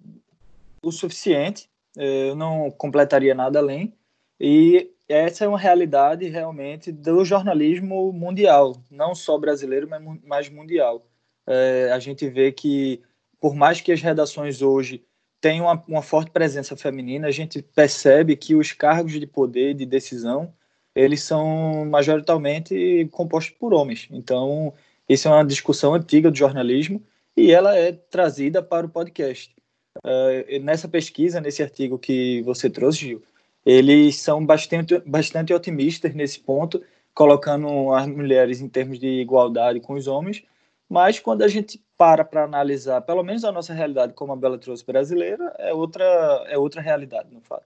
o 0.82 0.90
suficiente, 0.90 1.68
é, 1.96 2.30
eu 2.30 2.34
não 2.34 2.70
completaria 2.70 3.34
nada 3.34 3.58
além, 3.58 3.94
e 4.40 4.90
essa 5.08 5.44
é 5.44 5.48
uma 5.48 5.58
realidade 5.58 6.28
realmente 6.28 6.90
do 6.90 7.24
jornalismo 7.24 8.12
mundial, 8.12 8.76
não 8.90 9.14
só 9.14 9.38
brasileiro, 9.38 9.88
mas 10.24 10.48
mundial. 10.48 11.06
É, 11.46 11.90
a 11.92 11.98
gente 11.98 12.28
vê 12.28 12.50
que, 12.52 13.02
por 13.40 13.54
mais 13.54 13.80
que 13.80 13.92
as 13.92 14.00
redações 14.00 14.62
hoje 14.62 15.04
tem 15.40 15.60
uma, 15.60 15.82
uma, 15.88 16.02
forte 16.02 16.30
presença 16.30 16.76
feminina, 16.76 17.26
a 17.26 17.30
gente 17.30 17.60
percebe 17.62 18.36
que 18.36 18.54
os 18.54 18.72
cargos 18.72 19.12
de 19.18 19.26
poder, 19.26 19.74
de 19.74 19.84
decisão, 19.84 20.54
eles 20.94 21.22
são 21.22 21.84
majoritariamente 21.86 23.08
compostos 23.10 23.54
por 23.58 23.74
homens. 23.74 24.08
Então, 24.10 24.72
isso 25.08 25.28
é 25.28 25.30
uma 25.30 25.44
discussão 25.44 25.94
antiga 25.94 26.30
do 26.30 26.36
jornalismo 26.36 27.02
e 27.36 27.50
ela 27.50 27.76
é 27.76 27.92
trazida 27.92 28.62
para 28.62 28.86
o 28.86 28.88
podcast. 28.88 29.54
Uh, 29.98 30.58
nessa 30.62 30.88
pesquisa, 30.88 31.40
nesse 31.40 31.62
artigo 31.62 31.98
que 31.98 32.42
você 32.42 32.70
trouxe, 32.70 32.98
Gil, 32.98 33.22
eles 33.64 34.16
são 34.16 34.44
bastante, 34.44 34.98
bastante 35.06 35.52
otimistas 35.52 36.14
nesse 36.14 36.40
ponto, 36.40 36.82
colocando 37.14 37.92
as 37.92 38.06
mulheres 38.06 38.60
em 38.60 38.68
termos 38.68 38.98
de 38.98 39.20
igualdade 39.20 39.80
com 39.80 39.94
os 39.94 40.06
homens, 40.06 40.42
mas 40.88 41.18
quando 41.18 41.42
a 41.42 41.48
gente 41.48 41.80
para 41.96 42.24
para 42.24 42.44
analisar, 42.44 43.00
pelo 43.02 43.22
menos 43.22 43.44
a 43.44 43.52
nossa 43.52 43.72
realidade, 43.72 44.12
como 44.14 44.32
a 44.32 44.36
Bela 44.36 44.58
trouxe 44.58 44.84
brasileira, 44.84 45.54
é 45.58 45.72
outra, 45.72 46.04
é 46.48 46.58
outra 46.58 46.80
realidade, 46.80 47.28
no 47.32 47.40
fato. 47.40 47.64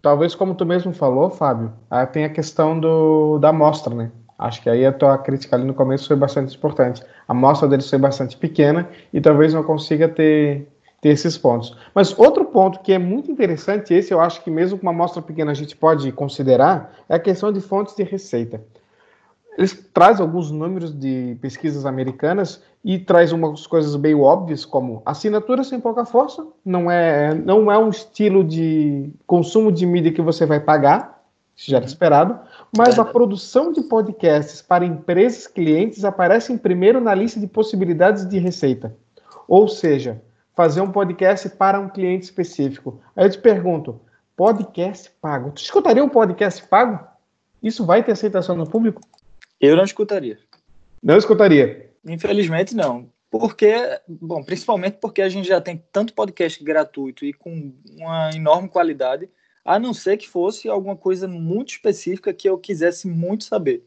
Talvez, 0.00 0.34
como 0.34 0.54
tu 0.54 0.66
mesmo 0.66 0.92
falou, 0.92 1.30
Fábio, 1.30 1.72
tem 2.12 2.24
a 2.24 2.30
questão 2.30 2.78
do, 2.78 3.38
da 3.38 3.50
amostra, 3.50 3.94
né? 3.94 4.10
Acho 4.38 4.62
que 4.62 4.68
aí 4.68 4.84
a 4.84 4.92
tua 4.92 5.16
crítica 5.18 5.54
ali 5.54 5.64
no 5.64 5.74
começo 5.74 6.08
foi 6.08 6.16
bastante 6.16 6.56
importante. 6.56 7.02
A 7.28 7.32
amostra 7.32 7.68
deles 7.68 7.88
foi 7.88 7.98
bastante 7.98 8.36
pequena 8.36 8.88
e 9.12 9.20
talvez 9.20 9.54
não 9.54 9.62
consiga 9.62 10.08
ter, 10.08 10.66
ter 11.02 11.08
esses 11.10 11.36
pontos. 11.36 11.76
Mas 11.92 12.16
outro 12.16 12.44
ponto 12.44 12.78
que 12.78 12.92
é 12.92 12.98
muito 12.98 13.30
interessante, 13.30 13.92
esse 13.92 14.14
eu 14.14 14.20
acho 14.20 14.42
que 14.42 14.50
mesmo 14.50 14.78
com 14.78 14.86
uma 14.86 14.92
amostra 14.92 15.20
pequena 15.20 15.50
a 15.50 15.54
gente 15.54 15.76
pode 15.76 16.10
considerar, 16.12 16.94
é 17.08 17.16
a 17.16 17.18
questão 17.18 17.52
de 17.52 17.60
fontes 17.60 17.94
de 17.96 18.04
receita. 18.04 18.62
Eles 19.58 19.84
trazem 19.92 20.24
alguns 20.24 20.50
números 20.50 20.98
de 20.98 21.36
pesquisas 21.40 21.84
americanas 21.84 22.62
e 22.84 22.98
traz 22.98 23.32
umas 23.32 23.66
coisas 23.66 23.96
bem 23.96 24.14
óbvias, 24.14 24.64
como 24.64 25.02
assinatura 25.04 25.64
sem 25.64 25.78
pouca 25.78 26.06
força, 26.06 26.46
não 26.64 26.90
é, 26.90 27.34
não 27.34 27.70
é 27.70 27.76
um 27.76 27.90
estilo 27.90 28.44
de 28.44 29.10
consumo 29.26 29.70
de 29.72 29.84
mídia 29.84 30.12
que 30.12 30.22
você 30.22 30.46
vai 30.46 30.60
pagar, 30.60 31.20
isso 31.54 31.70
já 31.70 31.78
era 31.78 31.84
esperado, 31.84 32.38
mas 32.74 32.98
a 32.98 33.04
produção 33.04 33.72
de 33.72 33.82
podcasts 33.82 34.62
para 34.62 34.86
empresas 34.86 35.46
clientes 35.48 36.04
aparece 36.04 36.52
em 36.52 36.56
primeiro 36.56 37.00
na 37.00 37.14
lista 37.14 37.38
de 37.38 37.46
possibilidades 37.46 38.26
de 38.26 38.38
receita. 38.38 38.96
Ou 39.46 39.68
seja, 39.68 40.22
fazer 40.62 40.80
um 40.80 40.92
podcast 40.92 41.48
para 41.48 41.80
um 41.80 41.88
cliente 41.88 42.26
específico. 42.26 43.02
Aí 43.16 43.26
eu 43.26 43.30
te 43.30 43.38
pergunto, 43.38 44.00
podcast 44.36 45.10
pago. 45.20 45.50
Tu 45.50 45.62
escutaria 45.62 46.04
um 46.04 46.08
podcast 46.08 46.64
pago? 46.68 47.04
Isso 47.60 47.84
vai 47.84 48.00
ter 48.04 48.12
aceitação 48.12 48.54
no 48.54 48.70
público? 48.70 49.00
Eu 49.60 49.74
não 49.74 49.82
escutaria. 49.82 50.38
Não 51.02 51.16
escutaria? 51.16 51.90
Infelizmente, 52.06 52.76
não. 52.76 53.10
Porque, 53.28 53.74
bom, 54.06 54.44
principalmente 54.44 54.98
porque 55.00 55.20
a 55.20 55.28
gente 55.28 55.48
já 55.48 55.60
tem 55.60 55.82
tanto 55.90 56.14
podcast 56.14 56.62
gratuito 56.62 57.24
e 57.24 57.32
com 57.32 57.72
uma 57.98 58.30
enorme 58.32 58.68
qualidade, 58.68 59.28
a 59.64 59.80
não 59.80 59.92
ser 59.92 60.16
que 60.16 60.28
fosse 60.28 60.68
alguma 60.68 60.94
coisa 60.94 61.26
muito 61.26 61.70
específica 61.70 62.32
que 62.32 62.48
eu 62.48 62.56
quisesse 62.56 63.08
muito 63.08 63.42
saber. 63.42 63.84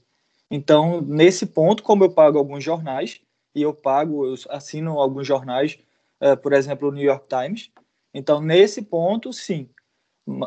Então, 0.52 1.00
nesse 1.00 1.46
ponto, 1.46 1.82
como 1.82 2.04
eu 2.04 2.12
pago 2.12 2.38
alguns 2.38 2.62
jornais, 2.62 3.22
e 3.56 3.62
eu 3.62 3.74
pago, 3.74 4.26
eu 4.26 4.36
assino 4.50 5.00
alguns 5.00 5.26
jornais, 5.26 5.80
uh, 6.26 6.38
por 6.38 6.54
exemplo, 6.54 6.90
o 6.90 6.92
New 6.92 7.04
York 7.04 7.26
Times, 7.28 7.72
então, 8.14 8.40
nesse 8.40 8.82
ponto, 8.82 9.34
sim, 9.34 9.68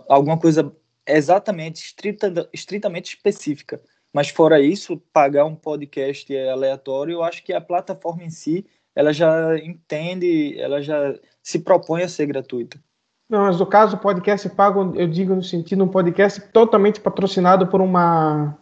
alguma 0.08 0.38
coisa 0.38 0.74
exatamente, 1.06 1.76
estrita, 1.76 2.48
estritamente 2.50 3.14
específica. 3.14 3.78
Mas 4.10 4.30
fora 4.30 4.58
isso, 4.58 4.96
pagar 5.12 5.44
um 5.44 5.54
podcast 5.54 6.34
aleatório, 6.48 7.12
eu 7.12 7.22
acho 7.22 7.44
que 7.44 7.52
a 7.52 7.60
plataforma 7.60 8.24
em 8.24 8.30
si, 8.30 8.64
ela 8.96 9.12
já 9.12 9.58
entende, 9.58 10.58
ela 10.58 10.80
já 10.80 11.14
se 11.42 11.58
propõe 11.58 12.02
a 12.02 12.08
ser 12.08 12.24
gratuita. 12.24 12.80
Não, 13.28 13.40
mas 13.40 13.60
no 13.60 13.66
caso, 13.66 13.98
podcast 13.98 14.48
pago, 14.48 14.94
eu 14.96 15.06
digo 15.06 15.34
no 15.34 15.42
sentido 15.42 15.84
um 15.84 15.88
podcast 15.88 16.40
totalmente 16.50 16.98
patrocinado 16.98 17.66
por 17.66 17.82
uma 17.82 18.56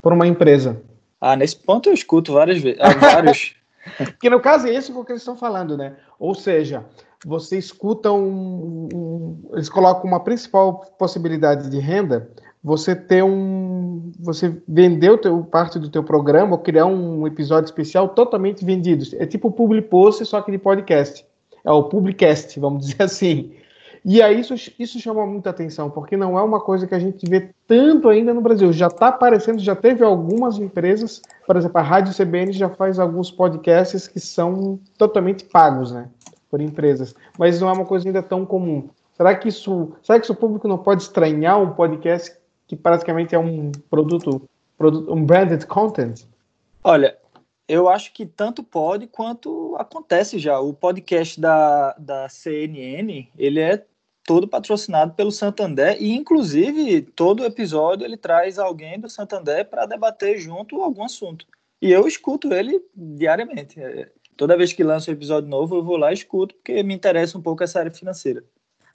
por 0.00 0.12
uma 0.12 0.28
empresa. 0.28 0.80
Ah, 1.20 1.34
nesse 1.34 1.56
ponto 1.56 1.88
eu 1.88 1.94
escuto 1.94 2.32
várias 2.32 2.62
vezes, 2.62 2.78
ah, 2.80 2.94
vários. 2.94 3.56
Porque 3.96 4.28
no 4.30 4.40
caso 4.40 4.66
é 4.66 4.74
isso 4.74 4.92
que 5.04 5.12
eles 5.12 5.22
estão 5.22 5.36
falando, 5.36 5.76
né? 5.76 5.96
Ou 6.18 6.34
seja, 6.34 6.84
você 7.24 7.58
escuta 7.58 8.12
um, 8.12 8.88
um, 8.92 9.50
eles 9.52 9.68
colocam 9.68 10.04
uma 10.04 10.20
principal 10.20 10.80
possibilidade 10.98 11.68
de 11.70 11.78
renda 11.78 12.30
você 12.62 12.94
ter 12.94 13.22
um. 13.22 14.12
Você 14.20 14.60
vender 14.66 15.10
o 15.10 15.18
teu, 15.18 15.44
parte 15.44 15.78
do 15.78 15.88
teu 15.88 16.02
programa 16.02 16.52
ou 16.52 16.58
criar 16.58 16.86
um 16.86 17.26
episódio 17.26 17.66
especial 17.66 18.08
totalmente 18.08 18.64
vendido. 18.64 19.04
É 19.16 19.26
tipo 19.26 19.48
o 19.48 19.52
Public 19.52 19.88
Post, 19.88 20.24
só 20.26 20.42
que 20.42 20.50
de 20.50 20.58
podcast. 20.58 21.24
É 21.64 21.70
o 21.70 21.84
Publicast, 21.84 22.58
vamos 22.58 22.86
dizer 22.86 23.02
assim. 23.04 23.52
E 24.10 24.22
aí 24.22 24.40
isso, 24.40 24.54
isso 24.78 24.98
chama 24.98 25.26
muita 25.26 25.50
atenção, 25.50 25.90
porque 25.90 26.16
não 26.16 26.38
é 26.38 26.42
uma 26.42 26.58
coisa 26.58 26.86
que 26.86 26.94
a 26.94 26.98
gente 26.98 27.28
vê 27.28 27.50
tanto 27.66 28.08
ainda 28.08 28.32
no 28.32 28.40
Brasil. 28.40 28.72
Já 28.72 28.86
está 28.86 29.08
aparecendo, 29.08 29.58
já 29.58 29.76
teve 29.76 30.02
algumas 30.02 30.56
empresas, 30.56 31.20
por 31.46 31.58
exemplo, 31.58 31.76
a 31.76 31.82
Rádio 31.82 32.14
CBN 32.14 32.50
já 32.52 32.70
faz 32.70 32.98
alguns 32.98 33.30
podcasts 33.30 34.08
que 34.08 34.18
são 34.18 34.80
totalmente 34.96 35.44
pagos, 35.44 35.92
né? 35.92 36.08
Por 36.50 36.62
empresas. 36.62 37.14
Mas 37.38 37.60
não 37.60 37.68
é 37.68 37.72
uma 37.72 37.84
coisa 37.84 38.08
ainda 38.08 38.22
tão 38.22 38.46
comum. 38.46 38.88
Será 39.14 39.34
que 39.34 39.50
isso, 39.50 39.92
será 40.02 40.18
que 40.18 40.32
o 40.32 40.34
público 40.34 40.66
não 40.66 40.78
pode 40.78 41.02
estranhar 41.02 41.60
um 41.60 41.74
podcast 41.74 42.34
que 42.66 42.76
praticamente 42.76 43.34
é 43.34 43.38
um 43.38 43.70
produto, 43.90 44.40
produto 44.78 45.12
um 45.12 45.22
branded 45.22 45.66
content? 45.66 46.22
Olha, 46.82 47.14
eu 47.68 47.90
acho 47.90 48.14
que 48.14 48.24
tanto 48.24 48.62
pode 48.62 49.06
quanto 49.06 49.76
acontece 49.78 50.38
já. 50.38 50.58
O 50.58 50.72
podcast 50.72 51.38
da, 51.38 51.94
da 51.98 52.26
CNN, 52.30 53.28
ele 53.36 53.60
é 53.60 53.84
todo 54.28 54.46
patrocinado 54.46 55.14
pelo 55.14 55.32
Santander 55.32 55.96
e 55.98 56.14
inclusive 56.14 57.00
todo 57.00 57.46
episódio 57.46 58.04
ele 58.04 58.18
traz 58.18 58.58
alguém 58.58 59.00
do 59.00 59.08
Santander 59.08 59.64
para 59.64 59.86
debater 59.86 60.36
junto 60.36 60.82
algum 60.82 61.02
assunto. 61.02 61.46
E 61.80 61.90
eu 61.90 62.06
escuto 62.06 62.52
ele 62.52 62.78
diariamente. 62.94 63.80
É, 63.80 64.12
toda 64.36 64.54
vez 64.54 64.74
que 64.74 64.84
lança 64.84 65.10
um 65.10 65.14
episódio 65.14 65.48
novo, 65.48 65.76
eu 65.76 65.82
vou 65.82 65.96
lá 65.96 66.10
e 66.10 66.14
escuto 66.14 66.54
porque 66.56 66.82
me 66.82 66.92
interessa 66.92 67.38
um 67.38 67.40
pouco 67.40 67.64
essa 67.64 67.78
área 67.78 67.90
financeira. 67.90 68.44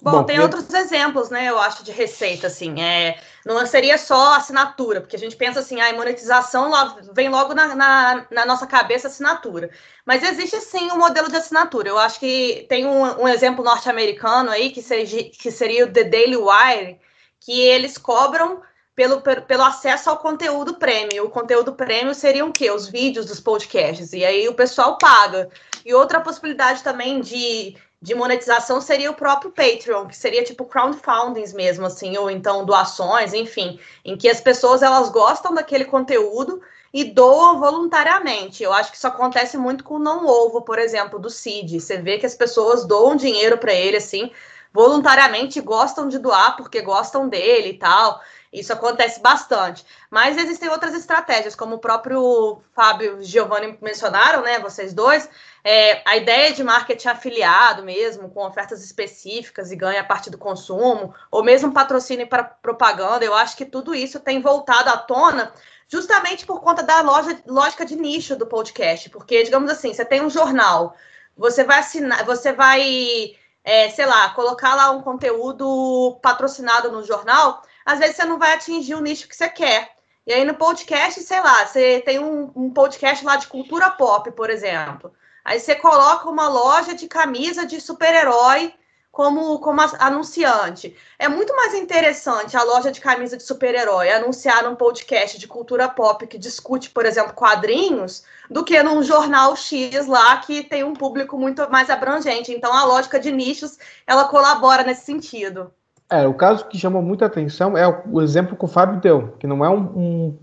Bom, 0.01 0.11
Bom 0.11 0.23
tem 0.23 0.37
eu... 0.37 0.43
outros 0.43 0.71
exemplos, 0.73 1.29
né? 1.29 1.49
Eu 1.49 1.57
acho 1.59 1.83
de 1.83 1.91
receita, 1.91 2.47
assim. 2.47 2.81
É, 2.81 3.19
não 3.45 3.65
seria 3.65 3.97
só 3.97 4.35
assinatura, 4.35 4.99
porque 4.99 5.15
a 5.15 5.19
gente 5.19 5.35
pensa 5.35 5.59
assim, 5.59 5.79
a 5.79 5.93
monetização 5.93 6.71
vem 7.13 7.29
logo 7.29 7.53
na, 7.53 7.75
na, 7.75 8.25
na, 8.29 8.45
nossa 8.45 8.67
cabeça 8.67 9.07
assinatura. 9.07 9.69
Mas 10.05 10.23
existe 10.23 10.59
sim 10.61 10.91
um 10.91 10.97
modelo 10.97 11.29
de 11.29 11.37
assinatura. 11.37 11.89
Eu 11.89 11.97
acho 11.97 12.19
que 12.19 12.65
tem 12.67 12.85
um, 12.85 13.21
um 13.21 13.27
exemplo 13.27 13.63
norte-americano 13.63 14.49
aí, 14.49 14.71
que 14.71 14.81
seria, 14.81 15.29
que 15.29 15.51
seria 15.51 15.85
o 15.85 15.91
The 15.91 16.03
Daily 16.03 16.37
Wire, 16.37 16.99
que 17.39 17.61
eles 17.61 17.97
cobram 17.97 18.61
pelo, 18.95 19.21
pelo 19.21 19.63
acesso 19.63 20.09
ao 20.09 20.17
conteúdo 20.17 20.75
prêmio. 20.75 21.25
O 21.25 21.29
conteúdo 21.29 21.73
prêmio 21.73 22.13
seriam 22.13 22.49
o 22.49 22.53
quê? 22.53 22.69
Os 22.71 22.87
vídeos 22.87 23.25
dos 23.25 23.39
podcasts. 23.39 24.13
E 24.13 24.23
aí 24.23 24.47
o 24.47 24.53
pessoal 24.53 24.97
paga. 24.97 25.49
E 25.85 25.93
outra 25.93 26.21
possibilidade 26.21 26.83
também 26.83 27.19
de 27.19 27.75
de 28.03 28.13
monetização 28.13 28.81
seria 28.81 29.09
o 29.09 29.15
próprio 29.15 29.49
Patreon, 29.49 30.07
que 30.07 30.17
seria 30.17 30.43
tipo 30.43 30.65
crowdfundings 30.65 31.53
mesmo, 31.53 31.85
assim, 31.85 32.17
ou 32.17 32.29
então 32.29 32.65
doações, 32.65 33.33
enfim, 33.33 33.79
em 34.03 34.17
que 34.17 34.27
as 34.27 34.41
pessoas 34.41 34.83
elas 34.83 35.07
gostam 35.07 35.53
daquele 35.53 35.85
conteúdo 35.85 36.61
e 36.93 37.05
doam 37.05 37.61
voluntariamente. 37.61 38.61
Eu 38.61 38.73
acho 38.73 38.91
que 38.91 38.97
isso 38.97 39.07
acontece 39.07 39.57
muito 39.57 39.85
com 39.85 39.95
o 39.95 39.99
Não 39.99 40.27
Ovo, 40.27 40.63
por 40.63 40.77
exemplo, 40.77 41.17
do 41.17 41.29
Cid. 41.29 41.79
Você 41.79 41.95
vê 41.95 42.17
que 42.17 42.25
as 42.25 42.35
pessoas 42.35 42.85
doam 42.85 43.15
dinheiro 43.15 43.57
para 43.57 43.73
ele, 43.73 43.95
assim, 43.95 44.29
voluntariamente 44.73 45.61
gostam 45.61 46.09
de 46.09 46.19
doar 46.19 46.57
porque 46.57 46.81
gostam 46.81 47.29
dele 47.29 47.69
e 47.69 47.77
tal. 47.77 48.19
Isso 48.53 48.71
acontece 48.71 49.19
bastante. 49.19 49.83
Mas 50.11 50.37
existem 50.37 50.69
outras 50.69 50.93
estratégias, 50.93 51.55
como 51.55 51.75
o 51.75 51.79
próprio 51.79 52.61
Fábio 52.71 53.19
e 53.19 53.23
Giovanni 53.23 53.75
mencionaram, 53.81 54.43
né? 54.43 54.59
Vocês 54.59 54.93
dois. 54.93 55.27
É, 55.63 56.07
a 56.07 56.15
ideia 56.17 56.53
de 56.53 56.63
marketing 56.63 57.07
afiliado 57.07 57.81
mesmo, 57.81 58.29
com 58.29 58.45
ofertas 58.45 58.83
específicas 58.83 59.71
e 59.71 59.75
ganha 59.75 60.01
a 60.01 60.03
partir 60.03 60.29
do 60.29 60.37
consumo, 60.37 61.15
ou 61.31 61.43
mesmo 61.43 61.73
patrocínio 61.73 62.27
para 62.27 62.43
propaganda, 62.43 63.25
eu 63.25 63.33
acho 63.33 63.57
que 63.57 63.65
tudo 63.65 63.95
isso 63.95 64.19
tem 64.19 64.39
voltado 64.39 64.89
à 64.89 64.97
tona 64.97 65.51
justamente 65.87 66.45
por 66.45 66.61
conta 66.61 66.83
da 66.83 67.01
loja, 67.01 67.41
lógica 67.47 67.85
de 67.85 67.95
nicho 67.95 68.35
do 68.35 68.45
podcast. 68.45 69.09
Porque, 69.09 69.41
digamos 69.43 69.71
assim, 69.71 69.91
você 69.91 70.05
tem 70.05 70.21
um 70.21 70.29
jornal, 70.29 70.95
você 71.35 71.63
vai 71.63 71.79
assinar, 71.79 72.23
você 72.23 72.53
vai, 72.53 73.35
é, 73.63 73.89
sei 73.89 74.05
lá, 74.05 74.29
colocar 74.29 74.75
lá 74.75 74.91
um 74.91 75.01
conteúdo 75.01 76.19
patrocinado 76.21 76.91
no 76.91 77.03
jornal 77.03 77.63
às 77.85 77.99
vezes 77.99 78.15
você 78.15 78.25
não 78.25 78.39
vai 78.39 78.53
atingir 78.53 78.95
o 78.95 79.01
nicho 79.01 79.27
que 79.27 79.35
você 79.35 79.49
quer. 79.49 79.93
E 80.25 80.33
aí 80.33 80.45
no 80.45 80.55
podcast, 80.55 81.21
sei 81.21 81.39
lá, 81.41 81.65
você 81.65 82.01
tem 82.01 82.19
um, 82.19 82.51
um 82.55 82.69
podcast 82.69 83.25
lá 83.25 83.35
de 83.35 83.47
cultura 83.47 83.89
pop, 83.89 84.31
por 84.31 84.49
exemplo. 84.49 85.13
Aí 85.43 85.59
você 85.59 85.75
coloca 85.75 86.29
uma 86.29 86.47
loja 86.47 86.93
de 86.93 87.07
camisa 87.07 87.65
de 87.65 87.81
super-herói 87.81 88.73
como, 89.11 89.59
como 89.59 89.79
anunciante. 89.99 90.97
É 91.19 91.27
muito 91.27 91.55
mais 91.55 91.75
interessante 91.75 92.57
a 92.57 92.63
loja 92.63 92.91
de 92.91 92.99
camisa 92.99 93.37
de 93.37 93.43
super-herói 93.43 94.09
anunciar 94.11 94.63
num 94.63 94.75
podcast 94.75 95.37
de 95.37 95.47
cultura 95.47 95.87
pop 95.87 96.25
que 96.25 96.37
discute, 96.37 96.89
por 96.89 97.05
exemplo, 97.05 97.33
quadrinhos, 97.33 98.23
do 98.49 98.63
que 98.63 98.81
num 98.81 99.03
jornal 99.03 99.55
X 99.55 100.07
lá 100.07 100.37
que 100.37 100.63
tem 100.63 100.83
um 100.83 100.93
público 100.93 101.37
muito 101.37 101.69
mais 101.69 101.89
abrangente. 101.89 102.51
Então 102.51 102.73
a 102.73 102.85
lógica 102.85 103.19
de 103.19 103.31
nichos 103.31 103.77
ela 104.07 104.27
colabora 104.29 104.83
nesse 104.83 105.05
sentido. 105.05 105.71
É, 106.13 106.27
o 106.27 106.33
caso 106.35 106.67
que 106.67 106.77
chama 106.77 107.01
muita 107.01 107.25
atenção 107.25 107.75
é 107.75 107.87
o, 107.87 108.21
exemplo 108.21 108.55
que 108.55 108.63
o 108.63 108.67
Fábio 108.67 109.01
deu, 109.01 109.33
que 109.39 109.47
não 109.47 109.65
é 109.65 109.69
um, 109.69 109.81
um, 109.81 110.37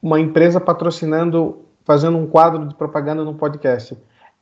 uma 0.00 0.18
empresa 0.18 0.58
patrocinando, 0.58 1.66
fazendo 1.84 2.16
um 2.16 2.26
quadro 2.26 2.64
de 2.64 2.74
propaganda 2.74 3.22
no 3.22 3.34
podcast. 3.34 3.94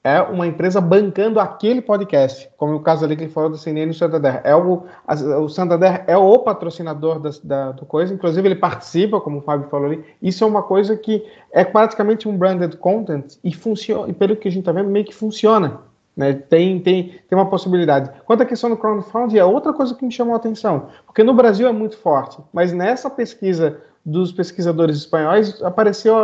É 0.05 0.21
uma 0.21 0.47
empresa 0.47 0.81
bancando 0.81 1.41
aquele 1.41 1.83
podcast, 1.83 2.49
como 2.57 2.77
o 2.77 2.81
caso 2.81 3.05
ali 3.05 3.17
que 3.17 3.25
ele 3.25 3.33
falou 3.33 3.51
do 3.51 3.57
CNN 3.57 3.87
e 3.87 3.89
do 3.89 3.95
Santander. 3.95 4.43
É 4.45 4.55
o, 4.55 4.85
a, 5.05 5.15
o 5.41 5.49
Santander 5.49 6.05
é 6.07 6.17
o 6.17 6.39
patrocinador 6.39 7.19
da, 7.19 7.31
da, 7.43 7.73
do 7.73 7.85
coisa, 7.85 8.15
inclusive 8.15 8.47
ele 8.47 8.55
participa, 8.55 9.21
como 9.21 9.39
o 9.39 9.43
Fábio 9.43 9.69
falou 9.69 9.87
ali. 9.87 10.05
Isso 10.23 10.45
é 10.45 10.47
uma 10.47 10.63
coisa 10.63 10.97
que 10.97 11.27
é 11.51 11.65
praticamente 11.65 12.29
um 12.29 12.39
branded 12.39 12.77
content 12.77 13.39
e 13.43 13.53
funciona, 13.53 14.09
e 14.09 14.13
pelo 14.13 14.37
que 14.37 14.47
a 14.47 14.53
gente 14.53 14.61
está 14.61 14.71
vendo, 14.71 14.89
meio 14.89 15.05
que 15.05 15.15
funciona. 15.15 15.81
Né? 16.17 16.33
Tem, 16.33 16.79
tem, 16.79 17.21
tem 17.29 17.39
uma 17.39 17.49
possibilidade. 17.49 18.11
Quanto 18.25 18.43
à 18.43 18.47
questão 18.47 18.71
do 18.71 18.77
crowdfunding, 18.77 19.39
é 19.39 19.45
outra 19.45 19.73
coisa 19.73 19.95
que 19.95 20.05
me 20.05 20.13
chamou 20.13 20.35
a 20.35 20.37
atenção, 20.37 20.89
porque 21.07 21.23
no 21.23 21.35
Brasil 21.35 21.67
é 21.67 21.73
muito 21.73 21.97
forte, 21.97 22.39
mas 22.53 22.73
nessa 22.73 23.11
pesquisa 23.11 23.81
dos 24.05 24.31
pesquisadores 24.31 24.97
espanhóis 24.97 25.63
apareceu 25.63 26.15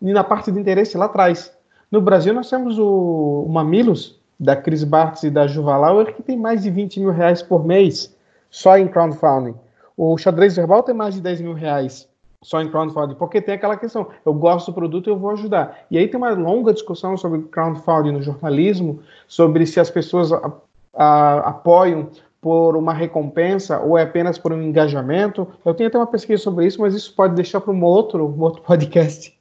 na 0.00 0.22
parte 0.22 0.52
de 0.52 0.60
interesse 0.60 0.96
lá 0.96 1.06
atrás. 1.06 1.52
No 1.90 2.00
Brasil 2.00 2.32
nós 2.32 2.48
temos 2.48 2.78
o, 2.78 3.44
o 3.46 3.48
Mamilos, 3.48 4.20
da 4.38 4.56
Cris 4.56 4.82
Bartz 4.82 5.22
e 5.22 5.30
da 5.30 5.46
Juvalauer, 5.46 6.14
que 6.14 6.22
tem 6.22 6.36
mais 6.36 6.62
de 6.62 6.70
20 6.70 6.98
mil 6.98 7.10
reais 7.12 7.42
por 7.42 7.64
mês 7.64 8.12
só 8.50 8.76
em 8.76 8.88
crowdfunding. 8.88 9.54
O 9.96 10.18
Xadrez 10.18 10.56
Verbal 10.56 10.82
tem 10.82 10.94
mais 10.94 11.14
de 11.14 11.20
10 11.20 11.40
mil 11.42 11.54
reais 11.54 12.08
só 12.42 12.60
em 12.60 12.68
crowdfunding, 12.68 13.14
porque 13.14 13.40
tem 13.40 13.54
aquela 13.54 13.76
questão, 13.76 14.08
eu 14.26 14.34
gosto 14.34 14.70
do 14.70 14.74
produto 14.74 15.08
e 15.08 15.10
eu 15.10 15.18
vou 15.18 15.30
ajudar. 15.30 15.86
E 15.90 15.96
aí 15.96 16.08
tem 16.08 16.18
uma 16.18 16.30
longa 16.30 16.72
discussão 16.72 17.16
sobre 17.16 17.42
crowdfunding 17.42 18.12
no 18.12 18.22
jornalismo, 18.22 19.00
sobre 19.28 19.64
se 19.64 19.78
as 19.78 19.90
pessoas 19.90 20.32
a, 20.32 20.52
a, 20.92 21.38
apoiam 21.50 22.10
por 22.40 22.76
uma 22.76 22.92
recompensa 22.92 23.78
ou 23.78 23.96
é 23.96 24.02
apenas 24.02 24.36
por 24.36 24.52
um 24.52 24.60
engajamento. 24.60 25.46
Eu 25.64 25.72
tenho 25.72 25.88
até 25.88 25.96
uma 25.96 26.06
pesquisa 26.06 26.42
sobre 26.42 26.66
isso, 26.66 26.80
mas 26.80 26.92
isso 26.92 27.14
pode 27.14 27.36
deixar 27.36 27.60
para 27.60 27.72
um 27.72 27.84
outro, 27.84 28.26
um 28.26 28.40
outro 28.42 28.60
podcast. 28.62 29.32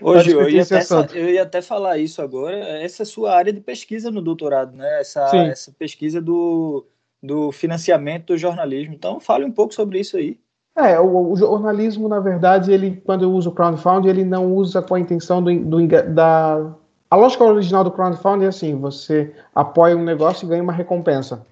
Hoje 0.00 0.30
eu 0.30 0.48
ia, 0.48 0.62
até, 0.62 1.18
eu 1.18 1.28
ia 1.30 1.42
até 1.42 1.60
falar 1.60 1.98
isso 1.98 2.22
agora. 2.22 2.56
Essa 2.56 3.02
é 3.02 3.04
a 3.04 3.06
sua 3.06 3.34
área 3.34 3.52
de 3.52 3.60
pesquisa 3.60 4.10
no 4.10 4.22
doutorado, 4.22 4.76
né? 4.76 5.00
Essa, 5.00 5.36
essa 5.36 5.72
pesquisa 5.76 6.20
do, 6.20 6.86
do 7.20 7.50
financiamento 7.50 8.26
do 8.26 8.38
jornalismo. 8.38 8.94
Então, 8.94 9.18
fale 9.18 9.44
um 9.44 9.50
pouco 9.50 9.74
sobre 9.74 9.98
isso 9.98 10.16
aí. 10.16 10.38
É, 10.76 11.00
o, 11.00 11.32
o, 11.32 11.36
jornalismo, 11.36 12.06
na 12.06 12.20
verdade, 12.20 12.70
ele, 12.70 13.02
quando 13.04 13.22
eu 13.22 13.32
uso 13.32 13.48
o 13.48 13.52
crowdfunding, 13.52 14.08
ele 14.08 14.24
não 14.24 14.52
usa 14.54 14.82
com 14.82 14.94
a 14.94 15.00
intenção 15.00 15.42
do, 15.42 15.58
do, 15.58 15.86
da... 16.12 16.70
A 17.10 17.16
lógica 17.16 17.44
original 17.44 17.82
do 17.82 17.90
crowdfunding 17.90 18.44
é 18.44 18.48
assim, 18.48 18.78
você 18.78 19.32
apoia 19.54 19.96
um 19.96 20.04
negócio 20.04 20.44
e 20.44 20.48
ganha 20.48 20.62
uma 20.62 20.72
recompensa. 20.72 21.46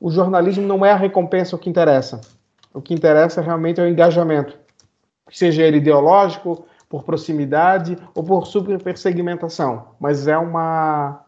O 0.00 0.10
jornalismo 0.10 0.66
não 0.66 0.84
é 0.86 0.92
a 0.92 0.96
recompensa 0.96 1.56
o 1.56 1.58
que 1.58 1.68
interessa. 1.68 2.20
O 2.72 2.80
que 2.80 2.94
interessa 2.94 3.40
realmente 3.40 3.80
é 3.80 3.84
o 3.84 3.88
engajamento. 3.88 4.56
Seja 5.30 5.62
ele 5.62 5.78
ideológico, 5.78 6.64
por 6.88 7.02
proximidade 7.02 7.98
ou 8.14 8.22
por 8.22 8.46
supersegmentação. 8.46 9.88
Mas 9.98 10.28
é, 10.28 10.38
uma, 10.38 11.24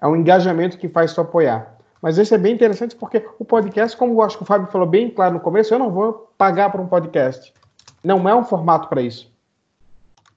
é 0.00 0.06
um 0.06 0.14
engajamento 0.14 0.78
que 0.78 0.88
faz 0.88 1.12
tu 1.12 1.20
apoiar. 1.20 1.79
Mas 2.00 2.16
isso 2.16 2.34
é 2.34 2.38
bem 2.38 2.54
interessante 2.54 2.96
porque 2.96 3.26
o 3.38 3.44
podcast, 3.44 3.96
como 3.96 4.14
eu 4.14 4.22
acho 4.22 4.36
que 4.36 4.42
o 4.42 4.46
Fábio 4.46 4.68
falou 4.68 4.86
bem 4.86 5.10
claro 5.10 5.34
no 5.34 5.40
começo, 5.40 5.74
eu 5.74 5.78
não 5.78 5.90
vou 5.90 6.32
pagar 6.38 6.70
por 6.70 6.80
um 6.80 6.86
podcast. 6.86 7.52
Não 8.02 8.26
é 8.28 8.34
um 8.34 8.44
formato 8.44 8.88
para 8.88 9.02
isso. 9.02 9.30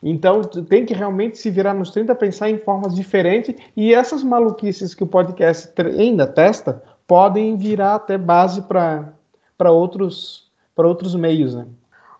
Então, 0.01 0.41
tem 0.41 0.85
que 0.85 0.93
realmente 0.93 1.37
se 1.37 1.49
virar 1.49 1.73
nos 1.73 1.89
30, 1.91 2.13
pensar 2.15 2.49
em 2.49 2.57
formas 2.57 2.93
diferentes, 2.93 3.55
e 3.75 3.93
essas 3.93 4.21
maluquices 4.21 4.93
que 4.93 5.03
o 5.03 5.07
podcast 5.07 5.71
ainda 5.81 6.27
testa 6.27 6.83
podem 7.07 7.55
virar 7.55 7.95
até 7.95 8.17
base 8.17 8.61
para 8.63 9.71
outros, 9.71 10.51
outros 10.75 11.15
meios, 11.15 11.55
né? 11.55 11.65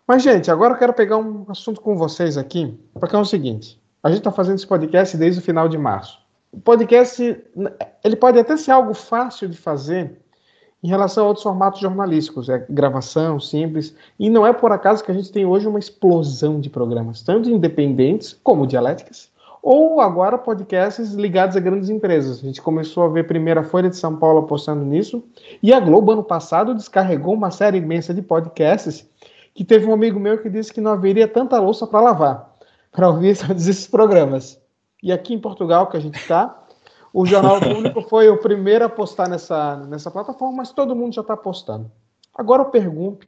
Mas, 0.08 0.24
gente, 0.24 0.50
agora 0.50 0.76
eu 0.76 0.78
quero 0.78 0.94
pegar 0.94 1.18
um 1.18 1.46
assunto 1.50 1.82
com 1.82 1.98
vocês 1.98 2.38
aqui, 2.38 2.80
porque 2.94 3.18
é 3.18 3.20
o 3.20 3.26
seguinte: 3.26 3.78
a 4.02 4.08
gente 4.08 4.20
está 4.20 4.32
fazendo 4.32 4.56
esse 4.56 4.68
podcast 4.68 5.18
desde 5.18 5.42
o 5.42 5.44
final 5.44 5.68
de 5.68 5.78
março 5.78 6.23
o 6.54 6.60
podcast 6.60 7.44
ele 8.04 8.16
pode 8.16 8.40
até 8.40 8.56
ser 8.56 8.72
algo 8.72 8.94
fácil 8.94 9.50
de 9.50 9.58
fazer 9.58 10.18
em 10.84 10.88
relação 10.88 11.24
a 11.24 11.28
outros 11.28 11.44
formatos 11.44 11.80
jornalísticos, 11.80 12.50
é 12.50 12.66
gravação 12.70 13.40
simples, 13.40 13.96
e 14.20 14.30
não 14.30 14.46
é 14.46 14.52
por 14.52 14.72
acaso 14.72 15.04
que 15.04 15.10
a 15.10 15.14
gente 15.14 15.32
tem 15.32 15.46
hoje 15.46 15.68
uma 15.68 15.80
explosão 15.80 16.60
de 16.60 16.70
programas, 16.70 17.22
tanto 17.22 17.50
independentes 17.50 18.38
como 18.44 18.68
dialéticas, 18.68 19.32
ou 19.62 20.02
agora 20.02 20.38
podcasts 20.38 21.14
ligados 21.14 21.56
a 21.56 21.60
grandes 21.62 21.90
empresas. 21.90 22.40
A 22.40 22.42
gente 22.42 22.62
começou 22.62 23.04
a 23.04 23.08
ver 23.08 23.26
primeiro 23.26 23.62
a 23.62 23.64
Folha 23.64 23.90
de 23.90 23.96
São 23.96 24.18
Paulo 24.18 24.40
apostando 24.40 24.84
nisso, 24.84 25.24
e 25.62 25.74
a 25.74 25.80
Globo 25.80 26.12
ano 26.12 26.24
passado 26.24 26.76
descarregou 26.76 27.34
uma 27.34 27.50
série 27.50 27.78
imensa 27.78 28.14
de 28.14 28.22
podcasts 28.22 29.10
que 29.56 29.64
teve 29.64 29.86
um 29.86 29.94
amigo 29.94 30.20
meu 30.20 30.38
que 30.42 30.50
disse 30.50 30.74
que 30.74 30.82
não 30.82 30.92
haveria 30.92 31.30
tanta 31.30 31.60
louça 31.60 31.88
para 31.88 32.02
lavar 32.02 32.54
para 32.94 33.10
ouvir 33.10 33.30
esses 33.52 33.88
programas. 33.88 34.62
E 35.04 35.12
aqui 35.12 35.34
em 35.34 35.40
Portugal, 35.40 35.88
que 35.88 35.98
a 35.98 36.00
gente 36.00 36.18
está, 36.18 36.64
o 37.12 37.26
Jornal 37.26 37.60
Público 37.60 38.02
foi 38.08 38.30
o 38.30 38.38
primeiro 38.38 38.86
a 38.86 38.90
postar 38.90 39.28
nessa, 39.28 39.76
nessa 39.76 40.10
plataforma, 40.10 40.56
mas 40.56 40.72
todo 40.72 40.96
mundo 40.96 41.14
já 41.14 41.22
está 41.22 41.36
postando. 41.36 41.92
Agora 42.34 42.62
eu 42.62 42.68
pergunto: 42.68 43.28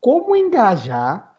como 0.00 0.36
engajar, 0.36 1.36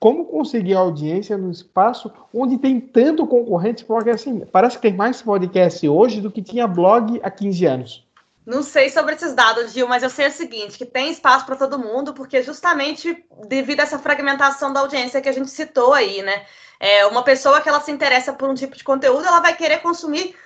como 0.00 0.24
conseguir 0.24 0.74
audiência 0.74 1.38
no 1.38 1.52
espaço 1.52 2.12
onde 2.34 2.58
tem 2.58 2.80
tanto 2.80 3.24
concorrente? 3.28 3.84
Porque 3.84 4.10
assim, 4.10 4.40
parece 4.40 4.74
que 4.74 4.82
tem 4.82 4.92
mais 4.92 5.22
podcast 5.22 5.88
hoje 5.88 6.20
do 6.20 6.30
que 6.30 6.42
tinha 6.42 6.66
blog 6.66 7.20
há 7.22 7.30
15 7.30 7.64
anos. 7.66 8.04
Não 8.44 8.62
sei 8.62 8.90
sobre 8.90 9.14
esses 9.14 9.34
dados, 9.34 9.72
Gil, 9.72 9.88
mas 9.88 10.02
eu 10.02 10.10
sei 10.10 10.26
o 10.26 10.32
seguinte, 10.32 10.76
que 10.76 10.84
tem 10.84 11.10
espaço 11.10 11.46
para 11.46 11.56
todo 11.56 11.78
mundo, 11.78 12.12
porque 12.12 12.42
justamente 12.42 13.24
devido 13.48 13.80
a 13.80 13.84
essa 13.84 13.98
fragmentação 13.98 14.70
da 14.70 14.80
audiência 14.80 15.22
que 15.22 15.28
a 15.28 15.32
gente 15.32 15.48
citou 15.48 15.94
aí, 15.94 16.20
né? 16.22 16.44
É, 16.78 17.06
uma 17.06 17.22
pessoa 17.22 17.60
que 17.60 17.68
ela 17.68 17.80
se 17.80 17.90
interessa 17.90 18.32
por 18.32 18.48
um 18.48 18.54
tipo 18.54 18.76
de 18.76 18.84
conteúdo, 18.84 19.26
ela 19.26 19.40
vai 19.40 19.56
querer 19.56 19.78
consumir 19.78 20.36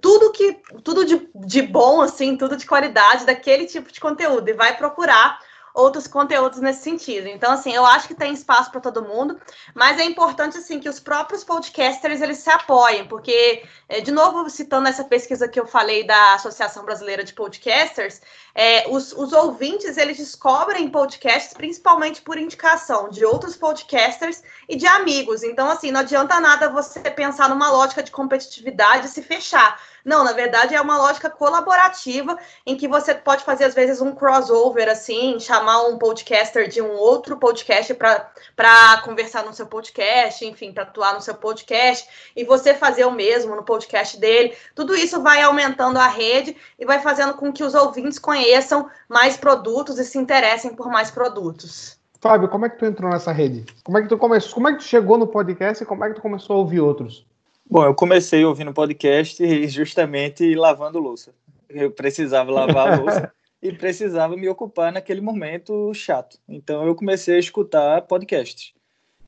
tudo 0.00 0.32
que 0.32 0.60
tudo 0.82 1.04
de, 1.04 1.28
de 1.34 1.62
bom, 1.62 2.02
assim, 2.02 2.36
tudo 2.36 2.56
de 2.56 2.66
qualidade 2.66 3.24
daquele 3.24 3.66
tipo 3.66 3.90
de 3.90 3.98
conteúdo 3.98 4.48
e 4.48 4.52
vai 4.52 4.76
procurar 4.76 5.40
outros 5.74 6.06
conteúdos 6.06 6.60
nesse 6.60 6.84
sentido. 6.84 7.26
Então, 7.26 7.50
assim, 7.50 7.74
eu 7.74 7.84
acho 7.84 8.06
que 8.06 8.14
tem 8.14 8.32
espaço 8.32 8.70
para 8.70 8.80
todo 8.80 9.02
mundo, 9.02 9.40
mas 9.74 9.98
é 9.98 10.04
importante, 10.04 10.56
assim, 10.56 10.78
que 10.78 10.88
os 10.88 11.00
próprios 11.00 11.42
podcasters, 11.42 12.22
eles 12.22 12.38
se 12.38 12.48
apoiem, 12.48 13.08
porque, 13.08 13.64
é, 13.88 14.00
de 14.00 14.12
novo, 14.12 14.48
citando 14.48 14.86
essa 14.86 15.02
pesquisa 15.02 15.48
que 15.48 15.58
eu 15.58 15.66
falei 15.66 16.06
da 16.06 16.34
Associação 16.34 16.84
Brasileira 16.84 17.24
de 17.24 17.34
Podcasters, 17.34 18.20
é, 18.54 18.88
os, 18.88 19.12
os 19.12 19.32
ouvintes, 19.32 19.96
eles 19.96 20.16
descobrem 20.16 20.88
podcasts 20.88 21.52
principalmente 21.52 22.22
por 22.22 22.38
indicação 22.38 23.08
de 23.08 23.24
outros 23.24 23.56
podcasters 23.56 24.44
e 24.68 24.76
de 24.76 24.86
amigos. 24.86 25.42
Então, 25.42 25.68
assim, 25.68 25.90
não 25.90 26.00
adianta 26.00 26.38
nada 26.38 26.70
você 26.70 27.00
pensar 27.10 27.48
numa 27.48 27.68
lógica 27.68 28.00
de 28.00 28.12
competitividade 28.12 29.06
e 29.06 29.10
se 29.10 29.22
fechar 29.22 29.76
Não, 30.04 30.22
na 30.22 30.32
verdade 30.32 30.74
é 30.74 30.80
uma 30.80 30.98
lógica 30.98 31.30
colaborativa 31.30 32.38
em 32.66 32.76
que 32.76 32.86
você 32.86 33.14
pode 33.14 33.42
fazer, 33.42 33.64
às 33.64 33.74
vezes, 33.74 34.00
um 34.02 34.14
crossover, 34.14 34.88
assim, 34.88 35.40
chamar 35.40 35.84
um 35.86 35.96
podcaster 35.96 36.68
de 36.68 36.82
um 36.82 36.90
outro 36.90 37.38
podcast 37.38 37.94
para 37.94 39.00
conversar 39.02 39.44
no 39.44 39.54
seu 39.54 39.66
podcast, 39.66 40.44
enfim, 40.44 40.72
para 40.72 40.82
atuar 40.82 41.14
no 41.14 41.22
seu 41.22 41.34
podcast, 41.34 42.06
e 42.36 42.44
você 42.44 42.74
fazer 42.74 43.06
o 43.06 43.10
mesmo 43.10 43.56
no 43.56 43.62
podcast 43.62 44.20
dele. 44.20 44.54
Tudo 44.74 44.94
isso 44.94 45.22
vai 45.22 45.40
aumentando 45.40 45.98
a 45.98 46.06
rede 46.06 46.54
e 46.78 46.84
vai 46.84 47.00
fazendo 47.00 47.34
com 47.34 47.50
que 47.50 47.64
os 47.64 47.74
ouvintes 47.74 48.18
conheçam 48.18 48.90
mais 49.08 49.36
produtos 49.36 49.98
e 49.98 50.04
se 50.04 50.18
interessem 50.18 50.74
por 50.74 50.88
mais 50.88 51.10
produtos. 51.10 51.98
Fábio, 52.20 52.48
como 52.48 52.66
é 52.66 52.70
que 52.70 52.78
tu 52.78 52.86
entrou 52.86 53.10
nessa 53.10 53.32
rede? 53.32 53.66
Como 53.82 53.98
é 53.98 54.02
que 54.02 54.08
tu 54.08 54.16
começou? 54.16 54.54
Como 54.54 54.68
é 54.68 54.72
que 54.72 54.78
tu 54.78 54.84
chegou 54.84 55.18
no 55.18 55.26
podcast 55.26 55.82
e 55.82 55.86
como 55.86 56.04
é 56.04 56.08
que 56.08 56.14
tu 56.14 56.22
começou 56.22 56.56
a 56.56 56.58
ouvir 56.58 56.80
outros? 56.80 57.26
Bom, 57.74 57.84
eu 57.84 57.92
comecei 57.92 58.44
ouvindo 58.44 58.72
podcast 58.72 59.66
justamente 59.66 60.54
lavando 60.54 61.00
louça. 61.00 61.34
Eu 61.68 61.90
precisava 61.90 62.48
lavar 62.52 62.92
a 62.92 62.96
louça 63.00 63.32
e 63.60 63.72
precisava 63.72 64.36
me 64.36 64.48
ocupar 64.48 64.92
naquele 64.92 65.20
momento 65.20 65.92
chato. 65.92 66.38
Então 66.48 66.86
eu 66.86 66.94
comecei 66.94 67.34
a 67.34 67.40
escutar 67.40 68.02
podcasts. 68.02 68.72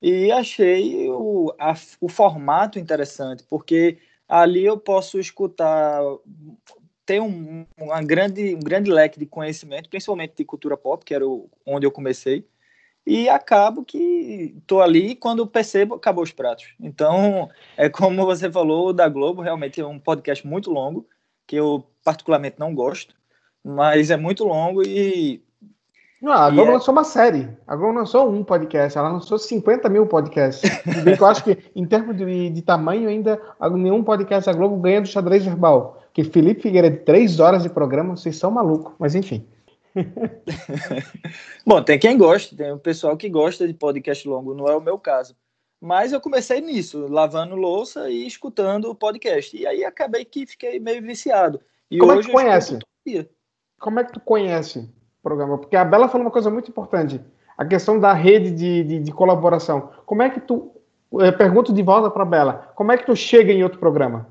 E 0.00 0.30
achei 0.30 1.10
o, 1.10 1.52
a, 1.58 1.74
o 2.00 2.08
formato 2.08 2.78
interessante, 2.78 3.42
porque 3.50 3.98
ali 4.28 4.64
eu 4.64 4.78
posso 4.78 5.18
escutar, 5.18 6.00
ter 7.04 7.20
um, 7.20 7.66
uma 7.76 8.00
grande, 8.00 8.54
um 8.54 8.60
grande 8.60 8.92
leque 8.92 9.18
de 9.18 9.26
conhecimento, 9.26 9.90
principalmente 9.90 10.36
de 10.36 10.44
cultura 10.44 10.76
pop, 10.76 11.04
que 11.04 11.12
era 11.12 11.26
o, 11.26 11.50
onde 11.66 11.84
eu 11.84 11.90
comecei 11.90 12.46
e 13.06 13.28
acabo 13.28 13.84
que 13.84 14.56
estou 14.58 14.82
ali 14.82 15.14
quando 15.14 15.46
percebo 15.46 15.94
acabou 15.94 16.24
os 16.24 16.32
pratos. 16.32 16.74
Então, 16.80 17.48
é 17.76 17.88
como 17.88 18.26
você 18.26 18.50
falou, 18.50 18.92
da 18.92 19.08
Globo 19.08 19.42
realmente 19.42 19.80
é 19.80 19.86
um 19.86 19.98
podcast 19.98 20.44
muito 20.44 20.72
longo, 20.72 21.06
que 21.46 21.54
eu 21.54 21.86
particularmente 22.04 22.56
não 22.58 22.74
gosto, 22.74 23.14
mas 23.64 24.10
é 24.10 24.16
muito 24.16 24.44
longo 24.44 24.82
e. 24.84 25.40
Não, 26.20 26.32
a 26.32 26.50
Globo 26.50 26.70
é... 26.70 26.74
lançou 26.74 26.92
uma 26.92 27.04
série. 27.04 27.48
A 27.66 27.76
Globo 27.76 27.92
lançou 27.92 28.28
um 28.28 28.42
podcast, 28.42 28.98
ela 28.98 29.10
lançou 29.10 29.38
50 29.38 29.88
mil 29.88 30.06
podcasts. 30.06 30.68
bem 31.04 31.16
que 31.16 31.22
eu 31.22 31.26
acho 31.26 31.44
que, 31.44 31.56
em 31.76 31.86
termos 31.86 32.16
de, 32.16 32.50
de 32.50 32.62
tamanho, 32.62 33.08
ainda 33.08 33.40
nenhum 33.72 34.02
podcast 34.02 34.50
da 34.50 34.56
Globo 34.56 34.78
ganha 34.78 35.00
do 35.00 35.06
xadrez 35.06 35.44
verbal. 35.44 36.02
Que 36.12 36.24
Felipe 36.24 36.62
Figueiredo, 36.62 37.04
três 37.04 37.38
horas 37.38 37.62
de 37.62 37.68
programa, 37.68 38.16
vocês 38.16 38.36
são 38.36 38.50
malucos, 38.50 38.94
mas 38.98 39.14
enfim. 39.14 39.46
Bom, 41.66 41.82
tem 41.82 41.98
quem 41.98 42.18
gosta, 42.18 42.56
tem 42.56 42.72
o 42.72 42.78
pessoal 42.78 43.16
que 43.16 43.28
gosta 43.28 43.66
de 43.66 43.74
podcast 43.74 44.28
longo, 44.28 44.54
não 44.54 44.68
é 44.68 44.76
o 44.76 44.80
meu 44.80 44.98
caso. 44.98 45.34
Mas 45.80 46.12
eu 46.12 46.20
comecei 46.20 46.60
nisso, 46.60 47.06
lavando 47.08 47.54
louça 47.54 48.08
e 48.08 48.26
escutando 48.26 48.90
o 48.90 48.94
podcast. 48.94 49.56
E 49.56 49.66
aí 49.66 49.84
acabei 49.84 50.24
que 50.24 50.46
fiquei 50.46 50.80
meio 50.80 51.02
viciado. 51.02 51.60
E 51.90 51.98
Como 51.98 52.12
é 52.12 52.16
que 52.16 52.26
tu 52.26 52.32
conhece? 52.32 52.78
Como 53.78 54.00
é 54.00 54.04
que 54.04 54.12
tu 54.12 54.20
conhece 54.20 54.78
o 54.80 55.22
programa? 55.22 55.58
Porque 55.58 55.76
a 55.76 55.84
Bela 55.84 56.08
falou 56.08 56.26
uma 56.26 56.32
coisa 56.32 56.50
muito 56.50 56.70
importante, 56.70 57.20
a 57.56 57.64
questão 57.64 58.00
da 58.00 58.12
rede 58.12 58.50
de, 58.50 58.84
de, 58.84 59.00
de 59.00 59.12
colaboração. 59.12 59.90
Como 60.06 60.22
é 60.22 60.30
que 60.30 60.40
tu, 60.40 60.72
eu 61.12 61.36
pergunto 61.36 61.72
de 61.72 61.82
volta 61.82 62.10
para 62.10 62.22
a 62.22 62.26
Bela, 62.26 62.72
como 62.74 62.90
é 62.90 62.96
que 62.96 63.06
tu 63.06 63.14
chega 63.14 63.52
em 63.52 63.62
outro 63.62 63.78
programa? 63.78 64.28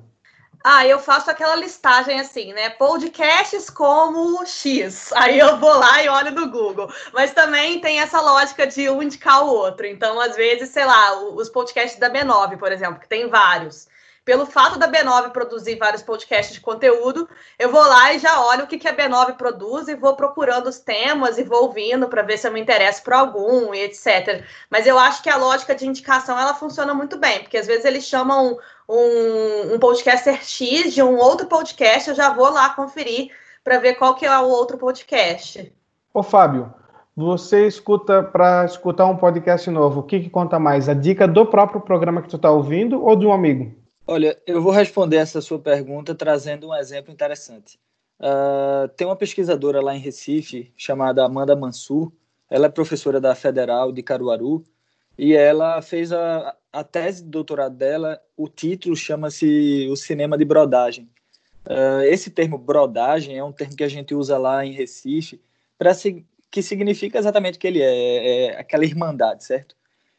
Ah, 0.68 0.84
eu 0.88 0.98
faço 0.98 1.30
aquela 1.30 1.56
listagem 1.56 2.20
assim, 2.20 2.52
né? 2.52 2.72
Podcasts 2.72 3.70
como 3.70 4.44
X. 4.48 5.14
Aí 5.14 5.38
eu 5.38 5.58
vou 5.58 5.78
lá 5.78 6.02
e 6.02 6.10
olho 6.10 6.32
no 6.32 6.50
Google. 6.50 6.92
Mas 7.14 7.32
também 7.34 7.80
tem 7.80 8.00
essa 8.00 8.20
lógica 8.20 8.66
de 8.66 8.90
um 8.90 9.04
indicar 9.04 9.46
o 9.46 9.50
outro. 9.50 9.86
Então, 9.86 10.20
às 10.20 10.36
vezes, 10.36 10.70
sei 10.70 10.84
lá, 10.84 11.20
os 11.20 11.50
podcasts 11.50 12.00
da 12.00 12.10
B9, 12.10 12.58
por 12.58 12.72
exemplo, 12.72 13.00
que 13.00 13.08
tem 13.08 13.30
vários 13.30 13.88
pelo 14.26 14.48
fato 14.48 14.80
da 14.80 14.92
B9 14.92 15.30
produzir 15.32 15.76
vários 15.76 16.02
podcasts 16.02 16.56
de 16.56 16.60
conteúdo, 16.60 17.30
eu 17.60 17.72
vou 17.72 17.86
lá 17.86 18.12
e 18.12 18.18
já 18.18 18.44
olho 18.44 18.64
o 18.64 18.68
que, 18.68 18.88
a 18.88 18.94
B9 18.94 19.38
produz 19.38 19.88
e 19.88 19.94
vou 19.94 20.16
procurando 20.16 20.66
os 20.66 20.80
temas 20.80 21.38
e 21.38 21.44
vou 21.44 21.66
ouvindo 21.66 22.10
para 22.10 22.24
ver 22.24 22.40
se 22.40 22.48
eu 22.48 22.52
me 22.52 22.60
interesso 22.60 23.04
por 23.04 23.14
algum 23.14 23.72
e 23.72 23.82
etc. 23.82 24.44
Mas 24.68 24.88
eu 24.88 24.98
acho 24.98 25.22
que 25.22 25.30
a 25.30 25.38
lógica 25.38 25.76
de 25.76 25.86
indicação 25.86 26.40
ela 26.40 26.56
funciona 26.56 26.92
muito 26.92 27.20
bem, 27.20 27.42
porque 27.42 27.58
às 27.58 27.68
vezes 27.68 27.86
eles 27.86 28.04
chamam 28.04 28.58
um, 28.88 29.76
um 29.76 29.80
podcaster 29.80 30.44
X 30.44 30.94
de 30.94 31.02
um 31.02 31.18
outro 31.18 31.48
podcast, 31.48 32.10
eu 32.10 32.16
já 32.16 32.34
vou 32.34 32.50
lá 32.50 32.70
conferir 32.70 33.32
para 33.64 33.80
ver 33.80 33.96
qual 33.96 34.16
que 34.16 34.26
é 34.26 34.40
o 34.40 34.48
outro 34.48 34.78
podcast. 34.78 35.74
Ô 36.14 36.22
Fábio, 36.22 36.74
você 37.16 37.66
escuta 37.66 38.22
para 38.22 38.66
escutar 38.66 39.06
um 39.06 39.18
podcast 39.18 39.70
novo, 39.70 40.02
o 40.02 40.04
que, 40.04 40.20
que 40.20 40.30
conta 40.30 40.60
mais? 40.60 40.88
A 40.88 40.94
dica 40.94 41.28
do 41.28 41.46
próprio 41.46 41.82
programa 41.82 42.22
que 42.22 42.30
tu 42.30 42.36
está 42.36 42.52
ouvindo 42.52 43.04
ou 43.04 43.16
de 43.16 43.26
um 43.26 43.34
amigo? 43.34 43.74
Olha, 44.08 44.38
eu 44.46 44.62
vou 44.62 44.72
responder 44.72 45.18
essa 45.18 45.42
sua 45.42 45.58
pergunta 45.58 46.14
trazendo 46.14 46.68
um 46.68 46.76
exemplo 46.76 47.12
interessante. 47.12 47.80
Uh, 48.20 48.88
tem 48.96 49.08
uma 49.08 49.16
pesquisadora 49.16 49.82
lá 49.82 49.96
em 49.96 50.00
Recife 50.00 50.72
chamada 50.78 51.26
Amanda 51.26 51.56
Mansur. 51.56 52.12
Ela 52.50 52.68
é 52.68 52.70
professora 52.70 53.20
da 53.20 53.34
Federal 53.34 53.92
de 53.92 54.04
Caruaru 54.04 54.64
e 55.18 55.34
ela 55.34 55.82
fez 55.82 56.12
a, 56.12 56.56
a 56.72 56.84
tese 56.84 57.24
de 57.24 57.30
doutorado 57.30 57.76
dela. 57.76 58.22
O 58.36 58.48
título 58.48 58.96
chama-se 58.96 59.88
O 59.90 59.96
Cinema 59.96 60.38
de 60.38 60.46
Brodagem. 60.46 61.10
Uh, 61.66 62.04
esse 62.04 62.30
termo 62.30 62.58
brodagem 62.58 63.38
é 63.38 63.44
um 63.44 63.52
termo 63.52 63.76
que 63.76 63.84
a 63.84 63.88
gente 63.88 64.14
usa 64.14 64.38
lá 64.38 64.64
em 64.64 64.72
Recife 64.72 65.42
para 65.78 65.92
que 66.52 66.62
significa 66.62 67.18
exatamente 67.18 67.58
o 67.58 67.60
que 67.60 67.68
ele 67.68 67.82
é, 67.82 68.46
é, 68.46 68.60
aquela 68.60 68.86
irmandade, 68.86 69.44
certo? 69.44 69.76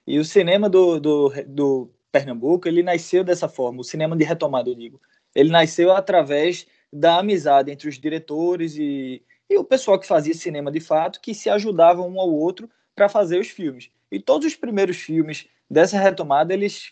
E 0.07 0.19
o 0.19 0.25
cinema 0.25 0.69
do, 0.69 0.99
do, 0.99 1.33
do 1.47 1.91
Pernambuco, 2.11 2.67
ele 2.67 2.83
nasceu 2.83 3.23
dessa 3.23 3.49
forma, 3.49 3.81
o 3.81 3.85
cinema 3.85 4.17
de 4.17 4.25
retomada, 4.25 4.69
eu 4.69 4.75
digo. 4.75 5.01
Ele 5.35 5.51
nasceu 5.51 5.93
através 5.93 6.67
da 6.93 7.19
amizade 7.19 7.71
entre 7.71 7.89
os 7.89 7.99
diretores 7.99 8.77
e, 8.77 9.23
e 9.49 9.57
o 9.57 9.65
pessoal 9.65 9.99
que 9.99 10.07
fazia 10.07 10.35
cinema 10.35 10.71
de 10.71 10.81
fato, 10.81 11.21
que 11.21 11.35
se 11.35 11.49
ajudavam 11.49 12.09
um 12.09 12.21
ao 12.21 12.33
outro 12.33 12.69
para 12.95 13.09
fazer 13.09 13.39
os 13.39 13.49
filmes. 13.49 13.91
E 14.11 14.21
todos 14.21 14.47
os 14.47 14.57
primeiros 14.57 14.97
filmes 14.97 15.49
dessa 15.71 15.99
retomada, 15.99 16.53
eles 16.53 16.91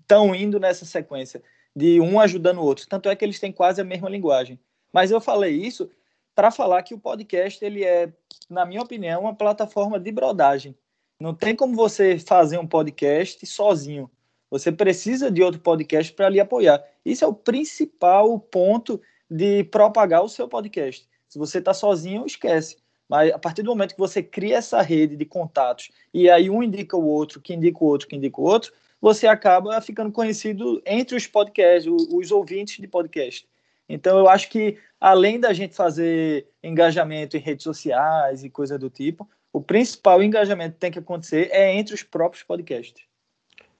estão 0.00 0.34
indo 0.34 0.58
nessa 0.58 0.84
sequência 0.84 1.42
de 1.74 2.00
um 2.00 2.20
ajudando 2.20 2.58
o 2.58 2.64
outro. 2.64 2.86
Tanto 2.88 3.08
é 3.08 3.16
que 3.16 3.24
eles 3.24 3.40
têm 3.40 3.52
quase 3.52 3.80
a 3.80 3.84
mesma 3.84 4.08
linguagem. 4.08 4.58
Mas 4.92 5.10
eu 5.10 5.20
falei 5.20 5.54
isso 5.54 5.90
para 6.34 6.50
falar 6.50 6.82
que 6.82 6.94
o 6.94 6.98
podcast 6.98 7.64
ele 7.64 7.84
é, 7.84 8.12
na 8.48 8.64
minha 8.64 8.82
opinião, 8.82 9.22
uma 9.22 9.34
plataforma 9.34 9.98
de 9.98 10.10
brodagem. 10.10 10.76
Não 11.18 11.34
tem 11.34 11.54
como 11.54 11.74
você 11.74 12.18
fazer 12.18 12.58
um 12.58 12.66
podcast 12.66 13.44
sozinho. 13.46 14.10
Você 14.50 14.70
precisa 14.70 15.30
de 15.30 15.42
outro 15.42 15.60
podcast 15.60 16.12
para 16.12 16.28
lhe 16.28 16.40
apoiar. 16.40 16.82
Isso 17.04 17.24
é 17.24 17.26
o 17.26 17.34
principal 17.34 18.38
ponto 18.38 19.00
de 19.30 19.64
propagar 19.64 20.22
o 20.22 20.28
seu 20.28 20.48
podcast. 20.48 21.08
Se 21.28 21.38
você 21.38 21.58
está 21.58 21.74
sozinho, 21.74 22.24
esquece. 22.26 22.76
Mas 23.08 23.32
a 23.32 23.38
partir 23.38 23.62
do 23.62 23.70
momento 23.70 23.94
que 23.94 24.00
você 24.00 24.22
cria 24.22 24.56
essa 24.56 24.80
rede 24.80 25.16
de 25.16 25.24
contatos 25.24 25.90
e 26.12 26.30
aí 26.30 26.48
um 26.48 26.62
indica 26.62 26.96
o 26.96 27.04
outro, 27.04 27.40
que 27.40 27.54
indica 27.54 27.82
o 27.82 27.86
outro, 27.86 28.08
que 28.08 28.16
indica 28.16 28.40
o 28.40 28.44
outro, 28.44 28.72
você 29.00 29.26
acaba 29.26 29.80
ficando 29.80 30.10
conhecido 30.10 30.82
entre 30.86 31.16
os 31.16 31.26
podcasts, 31.26 31.92
os 32.10 32.30
ouvintes 32.30 32.78
de 32.78 32.88
podcast. 32.88 33.46
Então 33.88 34.18
eu 34.18 34.28
acho 34.28 34.48
que 34.48 34.78
além 34.98 35.38
da 35.38 35.52
gente 35.52 35.74
fazer 35.74 36.46
engajamento 36.62 37.36
em 37.36 37.40
redes 37.40 37.64
sociais 37.64 38.42
e 38.42 38.48
coisa 38.48 38.78
do 38.78 38.88
tipo, 38.88 39.28
o 39.52 39.60
principal 39.60 40.22
engajamento 40.22 40.74
que 40.74 40.80
tem 40.80 40.90
que 40.90 40.98
acontecer 40.98 41.48
é 41.52 41.74
entre 41.76 41.94
os 41.94 42.02
próprios 42.02 42.42
podcasts. 42.42 43.04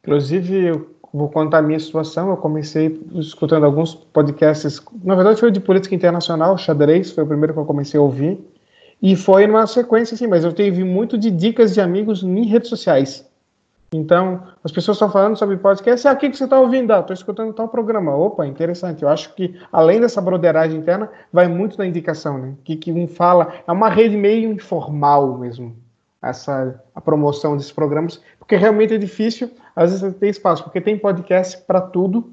Inclusive, 0.03 0.67
eu 0.67 0.95
vou 1.13 1.31
contar 1.31 1.59
a 1.59 1.63
minha 1.63 1.81
situação. 1.81 2.29
Eu 2.29 2.37
comecei 2.37 3.01
escutando 3.15 3.65
alguns 3.65 3.95
podcasts. 3.95 4.81
Na 5.03 5.15
verdade, 5.15 5.41
foi 5.41 5.51
de 5.51 5.61
política 5.61 5.95
internacional, 5.95 6.59
xadrez, 6.59 7.11
foi 7.11 7.25
o 7.25 7.27
primeiro 7.27 7.55
que 7.55 7.59
eu 7.59 7.65
comecei 7.65 7.99
a 7.99 8.03
ouvir. 8.03 8.39
E 9.05 9.14
foi 9.14 9.47
numa 9.47 9.67
sequência, 9.67 10.14
assim, 10.14 10.27
mas 10.27 10.45
eu 10.45 10.53
tive 10.55 10.83
muito 10.83 11.19
de 11.19 11.31
dicas 11.31 11.75
de 11.75 11.81
amigos 11.83 12.23
em 12.23 12.47
redes 12.47 12.71
sociais. 12.71 13.29
Então, 13.93 14.43
as 14.64 14.73
pessoas 14.73 14.97
estão 14.97 15.11
falando 15.11 15.37
sobre 15.37 15.59
podcast. 15.59 16.09
Ah, 16.09 16.12
o 16.12 16.17
que, 16.17 16.35
você 16.35 16.45
está 16.45 16.59
ouvindo? 16.59 16.90
Ah, 16.90 17.01
estou 17.01 17.12
escutando 17.12 17.53
tal 17.53 17.69
programa. 17.69 18.17
Opa, 18.17 18.47
interessante. 18.47 19.03
Eu 19.03 19.11
acho 19.11 19.35
que, 19.35 19.61
além 19.71 20.01
dessa 20.01 20.23
broderagem 20.23 20.81
interna, 20.81 21.11
vai 21.31 21.47
muito 21.49 21.77
na 21.77 21.85
indicação, 21.85 22.38
né? 22.38 22.55
Que, 22.64 22.77
que 22.77 22.90
um 22.90 23.07
fala. 23.07 23.53
É 23.69 23.71
uma 23.71 23.90
rede 23.90 24.17
meio 24.17 24.51
informal 24.51 25.37
mesmo, 25.37 25.77
essa 26.23 26.81
a 26.95 27.01
promoção 27.01 27.59
desses 27.59 27.73
programas, 27.73 28.23
porque 28.38 28.57
realmente 28.57 28.95
é 28.95 28.99
difícil 28.99 29.51
às 29.77 29.90
vezes 29.90 30.17
tem 30.17 30.31
espaço, 30.31 30.64
porque 30.64 30.81
tem 30.81 30.97
podcast 30.97 31.59
para 31.67 31.83
tudo. 31.83 32.33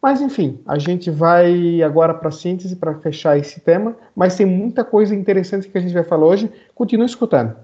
Mas 0.00 0.20
enfim, 0.20 0.60
a 0.64 0.78
gente 0.78 1.10
vai 1.10 1.82
agora 1.82 2.14
para 2.14 2.28
a 2.28 2.32
síntese 2.32 2.76
para 2.76 2.94
fechar 3.00 3.36
esse 3.36 3.58
tema, 3.58 3.96
mas 4.14 4.36
tem 4.36 4.46
muita 4.46 4.84
coisa 4.84 5.12
interessante 5.12 5.68
que 5.68 5.76
a 5.76 5.80
gente 5.80 5.92
vai 5.92 6.04
falar 6.04 6.24
hoje. 6.24 6.48
Continue 6.72 7.06
escutando. 7.06 7.56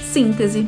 Síntese. 0.00 0.66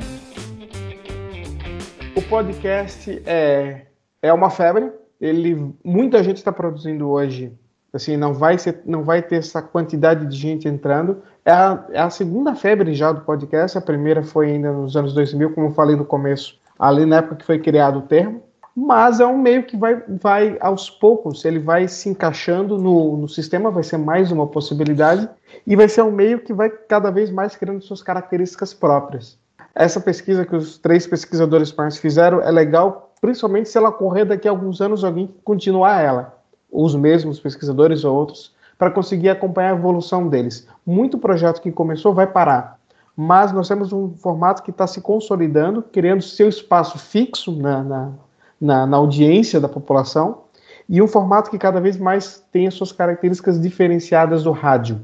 O 2.14 2.22
podcast 2.22 3.22
é, 3.26 3.86
é 4.22 4.32
uma 4.32 4.50
febre. 4.50 4.92
Ele, 5.20 5.74
muita 5.84 6.22
gente 6.22 6.36
está 6.36 6.52
produzindo 6.52 7.08
hoje 7.08 7.52
Assim, 7.96 8.16
não 8.16 8.34
vai, 8.34 8.58
ser, 8.58 8.82
não 8.84 9.02
vai 9.02 9.22
ter 9.22 9.36
essa 9.36 9.60
quantidade 9.60 10.26
de 10.26 10.36
gente 10.36 10.68
entrando. 10.68 11.22
É 11.44 11.50
a, 11.50 11.84
é 11.90 12.00
a 12.00 12.10
segunda 12.10 12.54
febre 12.54 12.94
já 12.94 13.10
do 13.10 13.22
podcast. 13.22 13.76
A 13.76 13.80
primeira 13.80 14.22
foi 14.22 14.52
ainda 14.52 14.70
nos 14.70 14.96
anos 14.96 15.12
2000, 15.14 15.52
como 15.54 15.68
eu 15.68 15.72
falei 15.72 15.96
no 15.96 16.04
começo, 16.04 16.56
ali 16.78 17.04
na 17.06 17.16
época 17.16 17.36
que 17.36 17.44
foi 17.44 17.58
criado 17.58 18.00
o 18.00 18.02
termo. 18.02 18.42
Mas 18.76 19.20
é 19.20 19.26
um 19.26 19.38
meio 19.38 19.62
que 19.62 19.74
vai, 19.74 20.02
vai 20.20 20.58
aos 20.60 20.90
poucos, 20.90 21.46
ele 21.46 21.58
vai 21.58 21.88
se 21.88 22.10
encaixando 22.10 22.76
no, 22.76 23.16
no 23.16 23.26
sistema, 23.26 23.70
vai 23.70 23.82
ser 23.82 23.96
mais 23.96 24.30
uma 24.30 24.46
possibilidade, 24.46 25.26
e 25.66 25.74
vai 25.74 25.88
ser 25.88 26.02
um 26.02 26.10
meio 26.10 26.40
que 26.40 26.52
vai 26.52 26.68
cada 26.68 27.10
vez 27.10 27.30
mais 27.30 27.56
criando 27.56 27.80
suas 27.80 28.02
características 28.02 28.74
próprias. 28.74 29.38
Essa 29.74 29.98
pesquisa 29.98 30.44
que 30.44 30.54
os 30.54 30.76
três 30.76 31.06
pesquisadores 31.06 31.74
fizeram 31.98 32.42
é 32.42 32.50
legal, 32.50 33.14
principalmente 33.18 33.70
se 33.70 33.78
ela 33.78 33.88
ocorrer 33.88 34.26
daqui 34.26 34.46
a 34.46 34.50
alguns 34.50 34.82
anos 34.82 35.02
alguém 35.02 35.34
continuar 35.42 36.02
ela 36.02 36.35
os 36.76 36.94
mesmos 36.94 37.40
pesquisadores 37.40 38.04
ou 38.04 38.14
outros, 38.14 38.54
para 38.78 38.90
conseguir 38.90 39.30
acompanhar 39.30 39.72
a 39.72 39.78
evolução 39.78 40.28
deles. 40.28 40.68
Muito 40.84 41.16
projeto 41.16 41.62
que 41.62 41.72
começou 41.72 42.12
vai 42.12 42.26
parar, 42.26 42.78
mas 43.16 43.50
nós 43.50 43.66
temos 43.66 43.92
um 43.92 44.10
formato 44.10 44.62
que 44.62 44.70
está 44.70 44.86
se 44.86 45.00
consolidando, 45.00 45.82
criando 45.82 46.22
seu 46.22 46.48
espaço 46.48 46.98
fixo 46.98 47.56
na, 47.56 47.82
na, 47.82 48.12
na, 48.60 48.86
na 48.86 48.96
audiência 48.98 49.58
da 49.58 49.68
população, 49.68 50.42
e 50.88 51.00
um 51.00 51.08
formato 51.08 51.50
que 51.50 51.58
cada 51.58 51.80
vez 51.80 51.96
mais 51.96 52.44
tem 52.52 52.66
as 52.66 52.74
suas 52.74 52.92
características 52.92 53.60
diferenciadas 53.60 54.44
do 54.44 54.52
rádio. 54.52 55.00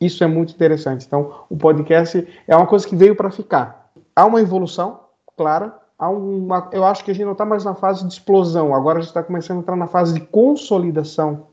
Isso 0.00 0.22
é 0.22 0.26
muito 0.26 0.52
interessante. 0.52 1.06
Então, 1.06 1.32
o 1.48 1.56
podcast 1.56 2.28
é 2.46 2.54
uma 2.54 2.66
coisa 2.66 2.86
que 2.86 2.94
veio 2.94 3.16
para 3.16 3.30
ficar. 3.30 3.90
Há 4.14 4.26
uma 4.26 4.40
evolução, 4.40 5.00
clara, 5.36 5.74
uma, 6.00 6.68
eu 6.72 6.84
acho 6.84 7.04
que 7.04 7.10
a 7.10 7.14
gente 7.14 7.24
não 7.24 7.32
está 7.32 7.44
mais 7.44 7.64
na 7.64 7.74
fase 7.74 8.06
de 8.06 8.12
explosão, 8.12 8.74
agora 8.74 8.98
a 8.98 9.00
gente 9.00 9.10
está 9.10 9.22
começando 9.22 9.58
a 9.58 9.60
entrar 9.60 9.76
na 9.76 9.86
fase 9.86 10.14
de 10.14 10.20
consolidação 10.20 11.46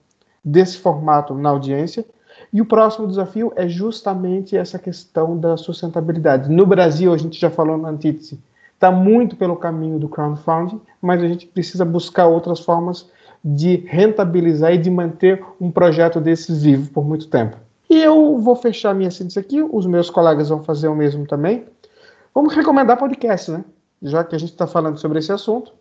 desse 0.44 0.78
formato 0.78 1.34
na 1.36 1.50
audiência. 1.50 2.06
E 2.52 2.60
o 2.60 2.66
próximo 2.66 3.08
desafio 3.08 3.54
é 3.56 3.68
justamente 3.68 4.58
essa 4.58 4.78
questão 4.78 5.38
da 5.38 5.56
sustentabilidade. 5.56 6.50
No 6.50 6.66
Brasil, 6.66 7.14
a 7.14 7.18
gente 7.18 7.40
já 7.40 7.50
falou 7.50 7.78
na 7.78 7.90
antítese, 7.90 8.42
está 8.74 8.92
muito 8.92 9.36
pelo 9.36 9.56
caminho 9.56 10.00
do 10.00 10.10
crowdfunding, 10.10 10.82
mas 11.02 11.24
a 11.24 11.28
gente 11.28 11.46
precisa 11.48 11.86
buscar 11.86 12.28
outras 12.28 12.60
formas 12.60 13.10
de 13.44 13.78
rentabilizar 13.88 14.74
e 14.74 14.78
de 14.78 14.90
manter 14.90 15.44
um 15.60 15.72
projeto 15.72 16.20
desses 16.20 16.62
vivo 16.62 16.92
por 16.92 17.06
muito 17.06 17.28
tempo. 17.28 17.58
E 17.90 18.02
eu 18.02 18.38
vou 18.38 18.56
fechar 18.56 18.94
minha 18.94 19.12
síntese 19.12 19.40
aqui, 19.40 19.62
os 19.62 19.86
meus 19.86 20.10
colegas 20.10 20.50
vão 20.50 20.64
fazer 20.64 20.88
o 20.88 20.96
mesmo 20.96 21.26
também. 21.26 21.66
Vamos 22.34 22.54
recomendar 22.54 22.98
podcast, 22.98 23.52
né? 23.52 23.64
Já 24.02 24.24
que 24.24 24.36
a 24.36 24.40
gente 24.40 24.52
está 24.52 24.66
falando 24.66 24.98
sobre 24.98 25.20
esse 25.20 25.32
assunto. 25.32 25.74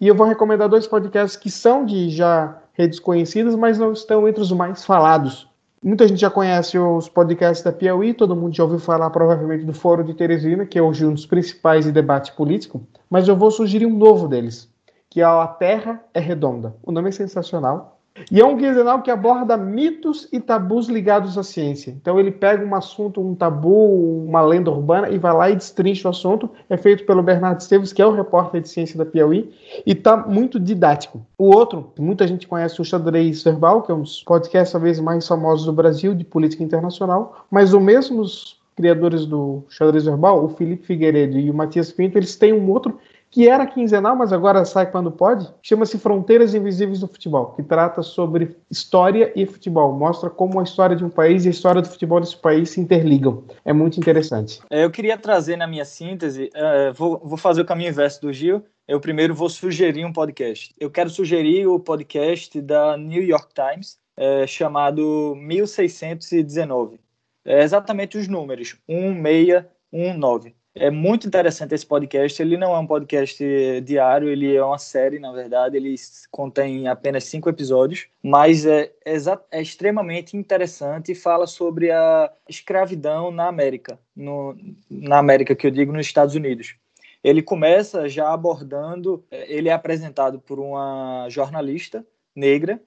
E 0.00 0.08
eu 0.08 0.14
vou 0.14 0.26
recomendar 0.26 0.68
dois 0.68 0.86
podcasts 0.86 1.36
que 1.36 1.50
são 1.50 1.86
de 1.86 2.10
já 2.10 2.58
redes 2.72 2.98
conhecidas, 2.98 3.54
mas 3.54 3.78
não 3.78 3.92
estão 3.92 4.28
entre 4.28 4.42
os 4.42 4.52
mais 4.52 4.84
falados. 4.84 5.48
Muita 5.82 6.06
gente 6.06 6.20
já 6.20 6.30
conhece 6.30 6.78
os 6.78 7.08
podcasts 7.08 7.64
da 7.64 7.72
Piauí, 7.72 8.14
todo 8.14 8.36
mundo 8.36 8.54
já 8.54 8.62
ouviu 8.62 8.78
falar 8.78 9.10
provavelmente 9.10 9.64
do 9.64 9.72
Fórum 9.72 10.04
de 10.04 10.14
Teresina, 10.14 10.64
que 10.64 10.78
é 10.78 10.82
hoje 10.82 11.04
um 11.04 11.12
dos 11.12 11.26
principais 11.26 11.84
de 11.84 11.90
debate 11.90 12.32
político, 12.32 12.86
mas 13.10 13.26
eu 13.26 13.36
vou 13.36 13.50
sugerir 13.50 13.86
um 13.86 13.96
novo 13.96 14.28
deles, 14.28 14.68
que 15.10 15.20
é 15.20 15.24
A 15.24 15.46
Terra 15.46 16.00
é 16.14 16.20
Redonda. 16.20 16.76
O 16.84 16.92
nome 16.92 17.08
é 17.08 17.12
sensacional. 17.12 17.91
E 18.30 18.40
é 18.40 18.44
um 18.44 18.56
quinzenal 18.56 19.00
que 19.02 19.10
aborda 19.10 19.56
mitos 19.56 20.28
e 20.30 20.38
tabus 20.38 20.88
ligados 20.88 21.38
à 21.38 21.42
ciência. 21.42 21.90
Então 21.90 22.20
ele 22.20 22.30
pega 22.30 22.64
um 22.64 22.74
assunto, 22.74 23.20
um 23.20 23.34
tabu, 23.34 24.24
uma 24.24 24.42
lenda 24.42 24.70
urbana 24.70 25.08
e 25.08 25.18
vai 25.18 25.32
lá 25.32 25.50
e 25.50 25.56
destrincha 25.56 26.08
o 26.08 26.10
assunto. 26.10 26.50
É 26.68 26.76
feito 26.76 27.04
pelo 27.06 27.22
Bernardo 27.22 27.60
Esteves, 27.60 27.92
que 27.92 28.02
é 28.02 28.06
o 28.06 28.12
repórter 28.12 28.60
de 28.60 28.68
ciência 28.68 28.98
da 28.98 29.06
Piauí, 29.06 29.50
e 29.86 29.92
está 29.92 30.16
muito 30.16 30.60
didático. 30.60 31.24
O 31.38 31.54
outro, 31.54 31.92
muita 31.98 32.26
gente 32.26 32.46
conhece 32.46 32.80
o 32.80 32.84
Xadrez 32.84 33.42
Verbal, 33.42 33.82
que 33.82 33.90
é 33.90 33.94
um 33.94 34.02
dos 34.02 34.22
podcasts 34.22 34.72
talvez 34.72 35.00
mais 35.00 35.26
famosos 35.26 35.64
do 35.66 35.72
Brasil 35.72 36.14
de 36.14 36.24
política 36.24 36.62
internacional, 36.62 37.46
mas 37.50 37.72
os 37.72 38.60
criadores 38.76 39.26
do 39.26 39.64
Xadrez 39.68 40.04
Verbal, 40.04 40.44
o 40.44 40.48
Felipe 40.48 40.86
Figueiredo 40.86 41.38
e 41.38 41.50
o 41.50 41.54
Matias 41.54 41.92
Pinto, 41.92 42.18
eles 42.18 42.36
têm 42.36 42.52
um 42.52 42.70
outro 42.70 42.98
que 43.32 43.48
era 43.48 43.66
quinzenal, 43.66 44.14
mas 44.14 44.30
agora 44.30 44.62
sai 44.66 44.90
quando 44.90 45.10
pode, 45.10 45.48
chama-se 45.62 45.98
Fronteiras 45.98 46.54
Invisíveis 46.54 47.00
do 47.00 47.08
Futebol, 47.08 47.46
que 47.52 47.62
trata 47.62 48.02
sobre 48.02 48.54
história 48.70 49.32
e 49.34 49.46
futebol, 49.46 49.90
mostra 49.94 50.28
como 50.28 50.60
a 50.60 50.62
história 50.62 50.94
de 50.94 51.02
um 51.02 51.08
país 51.08 51.46
e 51.46 51.48
a 51.48 51.50
história 51.50 51.80
do 51.80 51.88
futebol 51.88 52.20
desse 52.20 52.36
país 52.36 52.68
se 52.68 52.80
interligam. 52.80 53.42
É 53.64 53.72
muito 53.72 53.98
interessante. 53.98 54.60
É, 54.68 54.84
eu 54.84 54.90
queria 54.90 55.16
trazer 55.16 55.56
na 55.56 55.66
minha 55.66 55.86
síntese, 55.86 56.50
uh, 56.54 56.92
vou, 56.92 57.22
vou 57.24 57.38
fazer 57.38 57.62
o 57.62 57.64
caminho 57.64 57.88
inverso 57.88 58.20
do 58.20 58.30
Gil, 58.34 58.62
eu 58.86 59.00
primeiro 59.00 59.34
vou 59.34 59.48
sugerir 59.48 60.04
um 60.04 60.12
podcast. 60.12 60.74
Eu 60.78 60.90
quero 60.90 61.08
sugerir 61.08 61.66
o 61.66 61.80
podcast 61.80 62.60
da 62.60 62.98
New 62.98 63.22
York 63.22 63.54
Times, 63.54 63.98
é, 64.14 64.46
chamado 64.46 65.34
1619. 65.36 67.00
É 67.46 67.62
exatamente 67.62 68.18
os 68.18 68.28
números, 68.28 68.76
1619. 68.86 70.54
É 70.74 70.90
muito 70.90 71.26
interessante 71.26 71.74
esse 71.74 71.84
podcast. 71.84 72.40
Ele 72.40 72.56
não 72.56 72.74
é 72.74 72.78
um 72.78 72.86
podcast 72.86 73.44
diário, 73.82 74.28
ele 74.28 74.54
é 74.54 74.64
uma 74.64 74.78
série, 74.78 75.18
na 75.18 75.30
verdade. 75.30 75.76
Ele 75.76 75.94
contém 76.30 76.88
apenas 76.88 77.24
cinco 77.24 77.50
episódios, 77.50 78.06
mas 78.22 78.64
é, 78.64 78.90
é, 79.04 79.16
é 79.50 79.60
extremamente 79.60 80.34
interessante 80.34 81.12
e 81.12 81.14
fala 81.14 81.46
sobre 81.46 81.90
a 81.90 82.32
escravidão 82.48 83.30
na 83.30 83.48
América, 83.48 83.98
no, 84.16 84.56
na 84.88 85.18
América 85.18 85.54
que 85.54 85.66
eu 85.66 85.70
digo, 85.70 85.92
nos 85.92 86.06
Estados 86.06 86.34
Unidos. 86.34 86.74
Ele 87.22 87.42
começa 87.42 88.08
já 88.08 88.32
abordando, 88.32 89.24
ele 89.30 89.68
é 89.68 89.72
apresentado 89.72 90.40
por 90.40 90.58
uma 90.58 91.26
jornalista 91.28 92.04
negra 92.34 92.80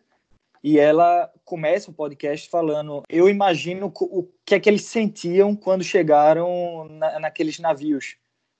e 0.65 0.79
ela 0.79 1.31
começa 1.45 1.91
o 1.91 1.93
podcast 1.93 2.49
falando: 2.49 3.03
Eu 3.07 3.29
imagino 3.29 3.93
o 3.95 4.27
que 4.43 4.55
é 4.55 4.59
que 4.59 4.67
eles 4.67 4.81
sentiam 4.85 5.55
quando 5.55 5.83
chegaram 5.83 6.87
na, 6.89 7.19
naqueles 7.19 7.59
navios 7.59 8.17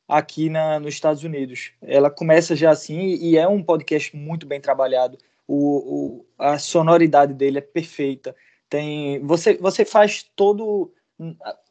aqui 0.07 0.47
na, 0.47 0.79
nos 0.79 0.93
Estados 0.93 1.23
Unidos. 1.23 1.71
Ela 1.81 2.11
começa 2.11 2.55
já 2.55 2.69
assim 2.69 3.15
e 3.15 3.39
é 3.39 3.47
um 3.47 3.63
podcast 3.63 4.15
muito 4.15 4.45
bem 4.45 4.61
trabalhado. 4.61 5.17
O, 5.47 5.55
o, 5.57 6.25
a 6.37 6.59
sonoridade 6.59 7.33
dele 7.33 7.57
é 7.57 7.61
perfeita. 7.61 8.35
Tem 8.69 9.19
você 9.25 9.57
você 9.57 9.83
faz 9.83 10.21
todo 10.35 10.93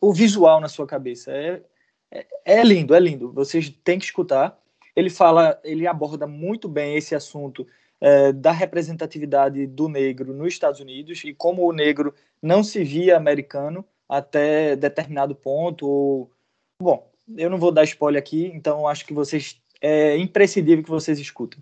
o 0.01 0.13
visual 0.13 0.61
na 0.61 0.69
sua 0.69 0.85
cabeça. 0.85 1.31
É, 1.31 1.63
é, 2.11 2.27
é 2.45 2.65
lindo, 2.65 2.93
é 2.93 2.99
lindo. 2.99 3.33
Vocês 3.33 3.71
têm 3.85 4.01
que 4.01 4.07
escutar. 4.07 4.59
Ele 4.97 5.11
fala, 5.11 5.61
ele 5.63 5.87
aborda 5.87 6.27
muito 6.27 6.69
bem 6.69 6.97
esse 6.97 7.15
assunto 7.15 7.65
é, 8.01 8.33
da 8.33 8.53
representatividade 8.53 9.67
do 9.67 9.89
negro 9.89 10.33
nos 10.35 10.49
Estados 10.49 10.81
Unidos 10.81 11.23
e 11.25 11.33
como 11.33 11.67
o 11.67 11.73
negro 11.73 12.15
não 12.43 12.63
se 12.63 12.85
via 12.85 13.17
americano 13.17 13.85
até 14.09 14.77
determinado 14.77 15.35
ponto. 15.35 15.87
Ou... 15.87 16.31
Bom, 16.81 17.11
eu 17.37 17.49
não 17.49 17.59
vou 17.59 17.73
dar 17.73 17.85
spoiler 17.85 18.21
aqui, 18.21 18.51
então 18.55 18.87
acho 18.87 19.07
que 19.07 19.15
vocês 19.15 19.61
é 19.81 20.17
imprescindível 20.17 20.83
que 20.83 20.91
vocês 20.91 21.19
escutem. 21.19 21.61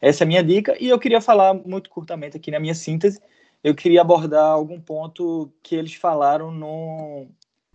Essa 0.00 0.22
é 0.22 0.26
a 0.26 0.28
minha 0.28 0.42
dica 0.42 0.76
e 0.82 0.88
eu 0.88 0.98
queria 0.98 1.20
falar 1.20 1.52
muito 1.52 1.90
curtamente 1.90 2.36
aqui 2.36 2.50
na 2.50 2.58
minha 2.58 2.74
síntese. 2.74 3.20
Eu 3.62 3.74
queria 3.74 4.00
abordar 4.00 4.46
algum 4.46 4.80
ponto 4.80 5.52
que 5.62 5.74
eles 5.74 5.94
falaram 5.94 6.50
no, 6.50 7.26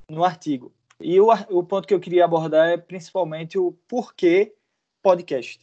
no 0.09 0.23
artigo. 0.23 0.73
E 0.99 1.19
o, 1.19 1.27
o 1.49 1.63
ponto 1.63 1.87
que 1.87 1.93
eu 1.93 1.99
queria 1.99 2.25
abordar 2.25 2.69
é 2.69 2.77
principalmente 2.77 3.59
o 3.59 3.73
porquê 3.87 4.55
podcast 5.03 5.59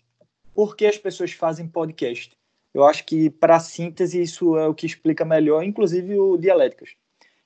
por 0.54 0.76
que 0.76 0.86
as 0.86 0.98
pessoas 0.98 1.32
fazem 1.32 1.66
podcast. 1.66 2.36
Eu 2.74 2.84
acho 2.84 3.04
que, 3.04 3.28
para 3.28 3.60
síntese, 3.60 4.20
isso 4.20 4.56
é 4.56 4.66
o 4.66 4.74
que 4.74 4.86
explica 4.86 5.24
melhor, 5.24 5.62
inclusive 5.62 6.18
o 6.18 6.36
Dialéticas. 6.36 6.90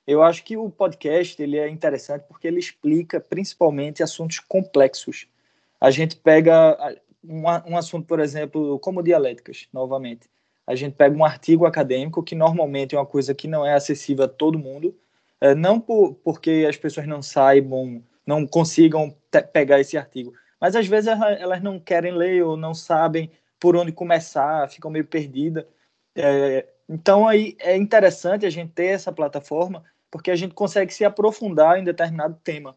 Eu 0.06 0.22
acho 0.22 0.44
que 0.44 0.56
o 0.56 0.70
podcast 0.70 1.42
ele 1.42 1.58
é 1.58 1.68
interessante 1.68 2.24
porque 2.28 2.46
ele 2.46 2.60
explica 2.60 3.20
principalmente 3.20 4.04
assuntos 4.04 4.38
complexos. 4.38 5.26
A 5.80 5.90
gente 5.90 6.14
pega 6.14 6.78
um, 7.24 7.42
um 7.72 7.76
assunto, 7.76 8.06
por 8.06 8.20
exemplo, 8.20 8.78
como 8.78 9.02
dialéticas, 9.02 9.66
novamente. 9.72 10.28
A 10.64 10.76
gente 10.76 10.94
pega 10.94 11.16
um 11.16 11.24
artigo 11.24 11.66
acadêmico 11.66 12.22
que 12.22 12.36
normalmente 12.36 12.94
é 12.94 12.98
uma 12.98 13.06
coisa 13.06 13.34
que 13.34 13.48
não 13.48 13.66
é 13.66 13.74
acessível 13.74 14.24
a 14.24 14.28
todo 14.28 14.58
mundo, 14.58 14.96
é, 15.40 15.54
não 15.54 15.80
por, 15.80 16.14
porque 16.22 16.66
as 16.68 16.76
pessoas 16.76 17.06
não 17.06 17.20
saibam, 17.20 18.02
não 18.24 18.46
consigam 18.46 19.14
pegar 19.52 19.80
esse 19.80 19.98
artigo, 19.98 20.32
mas 20.66 20.74
às 20.74 20.88
vezes 20.88 21.06
elas 21.38 21.62
não 21.62 21.78
querem 21.78 22.10
ler 22.10 22.42
ou 22.42 22.56
não 22.56 22.74
sabem 22.74 23.30
por 23.60 23.76
onde 23.76 23.92
começar, 23.92 24.68
ficam 24.68 24.90
meio 24.90 25.06
perdidas. 25.06 25.64
É, 26.12 26.66
então 26.88 27.28
aí 27.28 27.56
é 27.60 27.76
interessante 27.76 28.44
a 28.44 28.50
gente 28.50 28.72
ter 28.72 28.86
essa 28.86 29.12
plataforma 29.12 29.84
porque 30.10 30.28
a 30.28 30.34
gente 30.34 30.54
consegue 30.54 30.92
se 30.92 31.04
aprofundar 31.04 31.78
em 31.78 31.84
determinado 31.84 32.36
tema. 32.42 32.76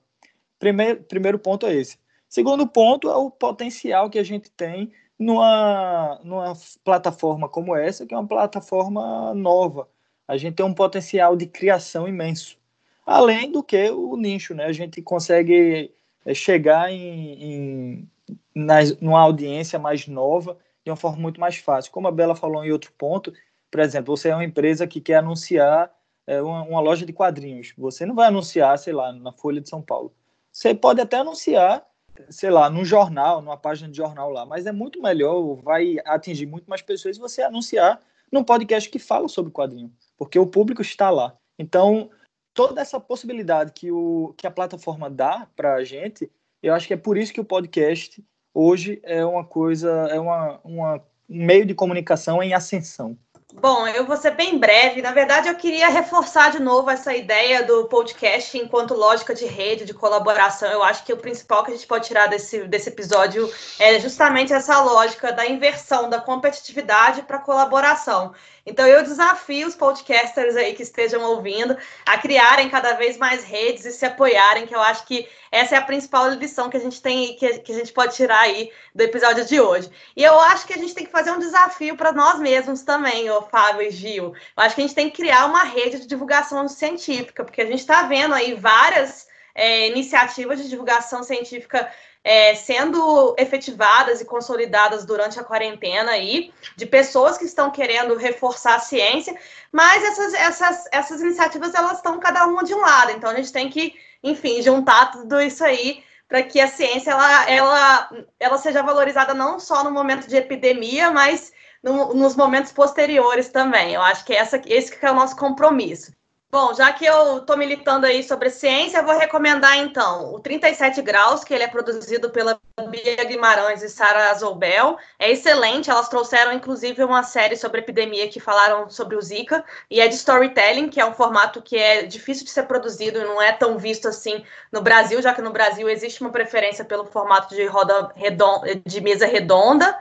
Primeiro, 0.59 1.01
primeiro 1.01 1.39
ponto 1.39 1.65
é 1.65 1.73
esse. 1.73 1.97
Segundo 2.27 2.67
ponto 2.67 3.09
é 3.09 3.15
o 3.15 3.31
potencial 3.31 4.07
que 4.07 4.19
a 4.19 4.23
gente 4.23 4.51
tem 4.51 4.91
numa, 5.17 6.21
numa 6.23 6.53
plataforma 6.83 7.49
como 7.49 7.75
essa, 7.75 8.05
que 8.05 8.13
é 8.13 8.17
uma 8.19 8.27
plataforma 8.27 9.33
nova. 9.33 9.89
A 10.27 10.37
gente 10.37 10.57
tem 10.57 10.65
um 10.65 10.75
potencial 10.75 11.35
de 11.35 11.47
criação 11.47 12.07
imenso. 12.07 12.55
Além 13.03 13.51
do 13.51 13.63
que 13.63 13.89
o 13.89 14.15
nicho, 14.15 14.53
né? 14.53 14.65
A 14.65 14.73
gente 14.73 15.01
consegue 15.01 15.91
é 16.25 16.33
chegar 16.33 16.91
em, 16.91 17.33
em 17.43 18.09
nas, 18.53 18.99
numa 18.99 19.19
audiência 19.19 19.79
mais 19.79 20.07
nova 20.07 20.57
de 20.83 20.91
uma 20.91 20.97
forma 20.97 21.21
muito 21.21 21.39
mais 21.39 21.57
fácil. 21.57 21.91
Como 21.91 22.07
a 22.07 22.11
Bela 22.11 22.35
falou 22.35 22.63
em 22.63 22.71
outro 22.71 22.91
ponto, 22.97 23.33
Por 23.71 23.79
exemplo, 23.79 24.15
você 24.15 24.29
é 24.29 24.35
uma 24.35 24.43
empresa 24.43 24.87
que 24.87 24.99
quer 24.99 25.15
anunciar 25.15 25.91
é, 26.25 26.41
uma, 26.41 26.63
uma, 26.63 26.79
loja 26.79 27.05
de 27.05 27.13
quadrinhos. 27.13 27.73
Você 27.77 28.05
não 28.05 28.15
vai 28.15 28.27
anunciar, 28.27 28.77
sei 28.77 28.93
lá, 28.93 29.11
na 29.11 29.31
Folha 29.31 29.61
de 29.61 29.69
São 29.69 29.81
Paulo. 29.81 30.13
Você 30.51 30.73
pode 30.73 31.01
até 31.01 31.17
anunciar, 31.17 31.85
sei 32.29 32.49
lá, 32.49 32.69
num 32.69 32.85
jornal, 32.85 33.41
numa 33.41 33.57
página 33.57 33.89
de 33.89 33.97
jornal 33.97 34.29
lá, 34.29 34.45
mas 34.45 34.65
é 34.65 34.71
muito 34.71 35.01
melhor, 35.01 35.55
vai 35.55 35.97
atingir 36.05 36.45
muito 36.45 36.67
mais 36.69 36.81
pessoas 36.81 37.15
se 37.15 37.21
você 37.21 37.41
anunciar 37.41 37.99
num 38.31 38.43
podcast 38.43 38.89
que 38.89 38.99
fala 38.99 39.27
sobre 39.27 39.51
quadrinho, 39.51 39.91
porque 40.17 40.37
o 40.37 40.45
público 40.45 40.81
está 40.81 41.09
lá. 41.09 41.35
Então, 41.57 42.09
toda 42.53 42.81
essa 42.81 42.99
possibilidade 42.99 43.71
que, 43.71 43.91
o, 43.91 44.33
que 44.37 44.47
a 44.47 44.51
plataforma 44.51 45.09
dá 45.09 45.47
para 45.55 45.75
a 45.75 45.83
gente, 45.83 46.29
eu 46.61 46.73
acho 46.73 46.87
que 46.87 46.93
é 46.93 46.97
por 46.97 47.17
isso 47.17 47.33
que 47.33 47.41
o 47.41 47.45
podcast 47.45 48.23
hoje 48.53 48.99
é 49.03 49.23
uma 49.25 49.45
coisa, 49.45 49.89
é 50.11 50.19
uma, 50.19 50.59
uma, 50.63 50.95
um 51.29 51.45
meio 51.45 51.65
de 51.65 51.73
comunicação 51.73 52.41
em 52.43 52.53
ascensão. 52.53 53.17
Bom, 53.51 53.87
eu 53.87 54.05
vou 54.05 54.15
ser 54.15 54.35
bem 54.35 54.59
breve. 54.59 55.01
Na 55.01 55.11
verdade, 55.11 55.47
eu 55.47 55.55
queria 55.55 55.89
reforçar 55.89 56.51
de 56.51 56.59
novo 56.59 56.87
essa 56.91 57.15
ideia 57.15 57.63
do 57.63 57.85
podcast 57.85 58.55
enquanto 58.55 58.93
lógica 58.93 59.33
de 59.33 59.45
rede, 59.45 59.85
de 59.85 59.93
colaboração. 59.93 60.69
Eu 60.69 60.83
acho 60.83 61.03
que 61.03 61.11
o 61.11 61.17
principal 61.17 61.63
que 61.63 61.71
a 61.71 61.73
gente 61.73 61.87
pode 61.87 62.05
tirar 62.05 62.27
desse, 62.27 62.67
desse 62.67 62.89
episódio 62.89 63.51
é 63.79 63.99
justamente 63.99 64.53
essa 64.53 64.79
lógica 64.81 65.31
da 65.33 65.47
inversão 65.47 66.07
da 66.07 66.21
competitividade 66.21 67.23
para 67.23 67.39
colaboração. 67.39 68.33
Então 68.69 68.85
eu 68.85 69.03
desafio 69.03 69.67
os 69.67 69.75
podcasters 69.75 70.55
aí 70.55 70.73
que 70.73 70.83
estejam 70.83 71.21
ouvindo 71.23 71.75
a 72.05 72.17
criarem 72.17 72.69
cada 72.69 72.93
vez 72.93 73.17
mais 73.17 73.43
redes 73.43 73.85
e 73.85 73.91
se 73.91 74.05
apoiarem, 74.05 74.67
que 74.67 74.75
eu 74.75 74.81
acho 74.81 75.05
que 75.05 75.27
essa 75.51 75.75
é 75.75 75.77
a 75.77 75.83
principal 75.83 76.29
lição 76.29 76.69
que 76.69 76.77
a 76.77 76.79
gente 76.79 77.01
tem 77.01 77.35
que, 77.35 77.59
que 77.59 77.71
a 77.71 77.75
gente 77.75 77.91
pode 77.91 78.15
tirar 78.15 78.41
aí 78.41 78.71
do 78.93 79.01
episódio 79.01 79.43
de 79.45 79.59
hoje. 79.59 79.89
E 80.15 80.23
eu 80.23 80.39
acho 80.39 80.67
que 80.67 80.73
a 80.73 80.77
gente 80.77 80.93
tem 80.93 81.05
que 81.05 81.11
fazer 81.11 81.31
um 81.31 81.39
desafio 81.39 81.97
para 81.97 82.11
nós 82.11 82.39
mesmos 82.39 82.83
também, 82.83 83.29
ô 83.31 83.41
Fábio 83.41 83.81
e 83.81 83.89
Gil. 83.89 84.25
Eu 84.25 84.63
acho 84.63 84.75
que 84.75 84.81
a 84.81 84.85
gente 84.85 84.95
tem 84.95 85.09
que 85.09 85.17
criar 85.17 85.45
uma 85.45 85.63
rede 85.63 85.99
de 85.99 86.07
divulgação 86.07 86.67
científica, 86.67 87.43
porque 87.43 87.61
a 87.61 87.65
gente 87.65 87.79
está 87.79 88.03
vendo 88.03 88.35
aí 88.35 88.53
várias 88.53 89.27
é, 89.59 89.87
iniciativas 89.87 90.59
de 90.59 90.69
divulgação 90.69 91.21
científica 91.21 91.91
é, 92.23 92.55
sendo 92.55 93.35
efetivadas 93.37 94.21
e 94.21 94.25
consolidadas 94.25 95.05
durante 95.05 95.39
a 95.39 95.43
quarentena 95.43 96.11
aí, 96.11 96.51
de 96.75 96.85
pessoas 96.85 97.37
que 97.37 97.45
estão 97.45 97.69
querendo 97.71 98.15
reforçar 98.15 98.75
a 98.75 98.79
ciência, 98.79 99.37
mas 99.71 100.03
essas, 100.03 100.33
essas, 100.33 100.85
essas 100.91 101.21
iniciativas 101.21 101.73
elas 101.73 101.97
estão 101.97 102.19
cada 102.19 102.45
uma 102.45 102.63
de 102.63 102.73
um 102.73 102.81
lado, 102.81 103.11
então 103.11 103.29
a 103.29 103.35
gente 103.35 103.51
tem 103.51 103.69
que, 103.69 103.95
enfim, 104.23 104.61
juntar 104.61 105.11
tudo 105.11 105.41
isso 105.41 105.63
aí 105.63 106.03
para 106.27 106.43
que 106.43 106.61
a 106.61 106.67
ciência 106.67 107.11
ela, 107.11 107.49
ela, 107.49 108.11
ela 108.39 108.57
seja 108.57 108.83
valorizada 108.83 109.33
não 109.33 109.59
só 109.59 109.83
no 109.83 109.91
momento 109.91 110.27
de 110.27 110.37
epidemia, 110.37 111.09
mas 111.09 111.51
no, 111.81 112.13
nos 112.13 112.35
momentos 112.35 112.71
posteriores 112.71 113.49
também. 113.49 113.95
Eu 113.95 114.01
acho 114.01 114.23
que 114.23 114.33
essa, 114.33 114.61
esse 114.67 114.95
que 114.95 115.05
é 115.05 115.11
o 115.11 115.15
nosso 115.15 115.35
compromisso. 115.35 116.13
Bom, 116.51 116.73
já 116.73 116.91
que 116.91 117.05
eu 117.05 117.37
estou 117.37 117.55
militando 117.55 118.07
aí 118.07 118.23
sobre 118.23 118.49
ciência, 118.49 119.03
vou 119.03 119.15
recomendar 119.15 119.77
então 119.77 120.33
o 120.33 120.39
37 120.39 120.99
Graus, 121.03 121.43
que 121.43 121.53
ele 121.53 121.63
é 121.63 121.67
produzido 121.67 122.31
pela 122.31 122.59
Bia 122.89 123.23
Guimarães 123.23 123.83
e 123.83 123.89
Sara 123.89 124.33
Zobel. 124.33 124.97
É 125.19 125.29
excelente, 125.29 125.91
elas 125.91 126.09
trouxeram 126.09 126.51
inclusive 126.51 127.03
uma 127.03 127.21
série 127.21 127.55
sobre 127.55 127.81
epidemia 127.81 128.27
que 128.29 128.39
falaram 128.39 128.89
sobre 128.89 129.15
o 129.15 129.21
Zika, 129.21 129.63
e 129.91 130.01
é 130.01 130.07
de 130.07 130.15
storytelling, 130.15 130.89
que 130.89 130.99
é 130.99 131.05
um 131.05 131.13
formato 131.13 131.61
que 131.61 131.77
é 131.77 132.01
difícil 132.01 132.45
de 132.45 132.49
ser 132.49 132.63
produzido 132.63 133.19
e 133.19 133.25
não 133.25 133.39
é 133.39 133.51
tão 133.51 133.77
visto 133.77 134.07
assim 134.07 134.43
no 134.71 134.81
Brasil, 134.81 135.21
já 135.21 135.35
que 135.35 135.43
no 135.43 135.51
Brasil 135.51 135.87
existe 135.87 136.19
uma 136.21 136.31
preferência 136.31 136.83
pelo 136.83 137.05
formato 137.05 137.53
de 137.53 137.63
roda 137.67 138.11
redonda, 138.15 138.73
de 138.83 139.01
mesa 139.01 139.27
redonda. 139.27 139.95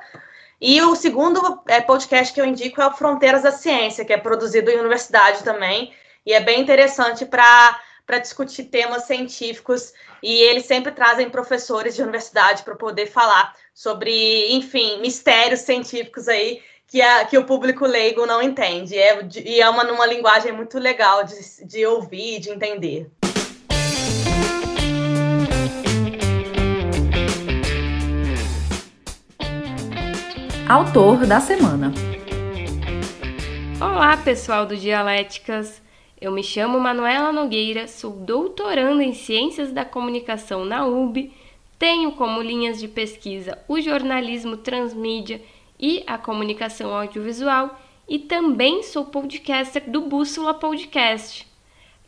E 0.59 0.81
o 0.81 0.97
segundo 0.97 1.61
é, 1.69 1.83
podcast 1.83 2.33
que 2.33 2.41
eu 2.41 2.47
indico 2.47 2.81
é 2.81 2.87
o 2.87 2.95
Fronteiras 2.95 3.43
da 3.43 3.53
Ciência, 3.53 4.03
que 4.03 4.15
é 4.15 4.17
produzido 4.17 4.71
em 4.71 4.79
universidade 4.79 5.45
também 5.45 5.93
e 6.29 6.35
é 6.35 6.41
bem 6.41 6.61
interessante 6.61 7.25
para 7.25 7.81
para 8.07 8.19
discutir 8.19 8.65
temas 8.65 9.05
científicos 9.05 9.93
e 10.23 10.33
eles 10.33 10.65
sempre 10.65 10.93
trazem 10.93 11.29
professores 11.29 11.95
de 11.95 12.03
universidade 12.03 12.63
para 12.63 12.75
poder 12.75 13.07
falar 13.07 13.55
sobre, 13.75 14.51
enfim, 14.51 14.99
mistérios 15.03 15.61
científicos 15.61 16.27
aí 16.27 16.63
que, 16.87 17.03
a, 17.03 17.27
que 17.27 17.37
o 17.37 17.45
público 17.45 17.87
leigo 17.87 18.25
não 18.25 18.41
entende. 18.41 18.97
É, 18.97 19.29
e 19.45 19.61
é 19.61 19.69
uma 19.69 19.85
numa 19.85 20.07
linguagem 20.07 20.53
muito 20.53 20.79
legal 20.79 21.23
de, 21.23 21.67
de 21.67 21.85
ouvir, 21.85 22.41
de 22.41 22.49
entender. 22.49 23.11
Autor 30.67 31.27
da 31.27 31.41
semana. 31.41 31.93
Olá, 33.79 34.17
pessoal 34.17 34.65
do 34.65 34.75
Dialéticas. 34.75 35.87
Eu 36.21 36.33
me 36.33 36.43
chamo 36.43 36.81
Manuela 36.81 37.31
Nogueira, 37.31 37.87
sou 37.87 38.11
doutoranda 38.11 39.05
em 39.05 39.15
Ciências 39.15 39.71
da 39.71 39.85
Comunicação 39.85 40.65
na 40.65 40.85
UB, 40.85 41.33
tenho 41.79 42.11
como 42.11 42.43
linhas 42.43 42.81
de 42.81 42.89
pesquisa 42.89 43.57
o 43.69 43.81
jornalismo 43.81 44.57
transmídia 44.57 45.41
e 45.79 46.03
a 46.09 46.19
comunicação 46.19 46.93
audiovisual 46.93 47.79
e 48.09 48.19
também 48.19 48.83
sou 48.83 49.05
podcaster 49.05 49.89
do 49.89 50.01
Bússola 50.01 50.55
Podcast. 50.55 51.47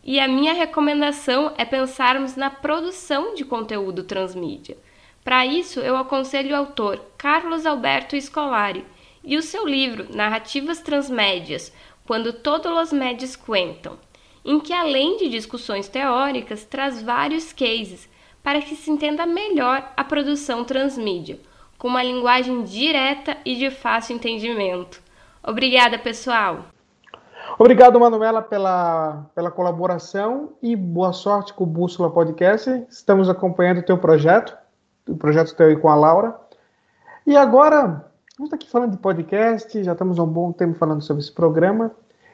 E 0.02 0.18
a 0.18 0.26
minha 0.26 0.54
recomendação 0.54 1.52
é 1.56 1.64
pensarmos 1.64 2.34
na 2.34 2.50
produção 2.50 3.36
de 3.36 3.44
conteúdo 3.44 4.02
transmídia. 4.02 4.76
Para 5.22 5.46
isso, 5.46 5.78
eu 5.78 5.96
aconselho 5.96 6.50
o 6.50 6.58
autor 6.58 7.00
Carlos 7.16 7.64
Alberto 7.64 8.20
Scolari 8.20 8.84
e 9.22 9.36
o 9.36 9.42
seu 9.42 9.68
livro 9.68 10.08
Narrativas 10.12 10.80
Transmédias 10.80 11.72
quando 12.10 12.32
todos 12.32 12.76
os 12.76 12.92
médios 12.92 13.36
contam, 13.36 13.96
em 14.44 14.58
que 14.58 14.72
além 14.72 15.16
de 15.18 15.28
discussões 15.28 15.86
teóricas, 15.86 16.64
traz 16.64 17.00
vários 17.00 17.52
cases 17.52 18.08
para 18.42 18.60
que 18.60 18.74
se 18.74 18.90
entenda 18.90 19.24
melhor 19.24 19.92
a 19.96 20.02
produção 20.02 20.64
transmídia, 20.64 21.38
com 21.78 21.86
uma 21.86 22.02
linguagem 22.02 22.64
direta 22.64 23.36
e 23.44 23.54
de 23.54 23.70
fácil 23.70 24.16
entendimento. 24.16 25.00
Obrigada, 25.40 26.00
pessoal! 26.00 26.64
Obrigado, 27.56 28.00
Manuela, 28.00 28.42
pela, 28.42 29.26
pela 29.32 29.52
colaboração 29.52 30.54
e 30.60 30.74
boa 30.74 31.12
sorte 31.12 31.54
com 31.54 31.62
o 31.62 31.66
Bússola 31.68 32.10
Podcast. 32.10 32.86
Estamos 32.90 33.28
acompanhando 33.28 33.78
o 33.78 33.84
teu 33.84 33.98
projeto, 33.98 34.58
o 35.08 35.16
projeto 35.16 35.54
teu 35.54 35.68
aí 35.68 35.76
com 35.76 35.88
a 35.88 35.94
Laura. 35.94 36.34
E 37.24 37.36
agora, 37.36 38.09
Estamos 38.40 38.54
aqui 38.54 38.70
falando 38.70 38.92
de 38.92 38.96
podcast, 38.96 39.84
já 39.84 39.92
estamos 39.92 40.18
há 40.18 40.22
um 40.22 40.26
bom 40.26 40.50
tempo 40.50 40.72
falando 40.78 41.02
sobre 41.02 41.22
esse 41.22 41.30
programa. 41.30 41.90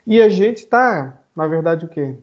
E 0.07 0.23
a 0.23 0.29
gente 0.29 0.59
está, 0.59 1.21
na 1.35 1.49
verdade, 1.49 1.85
o 1.85 1.89
quê? 1.89 2.15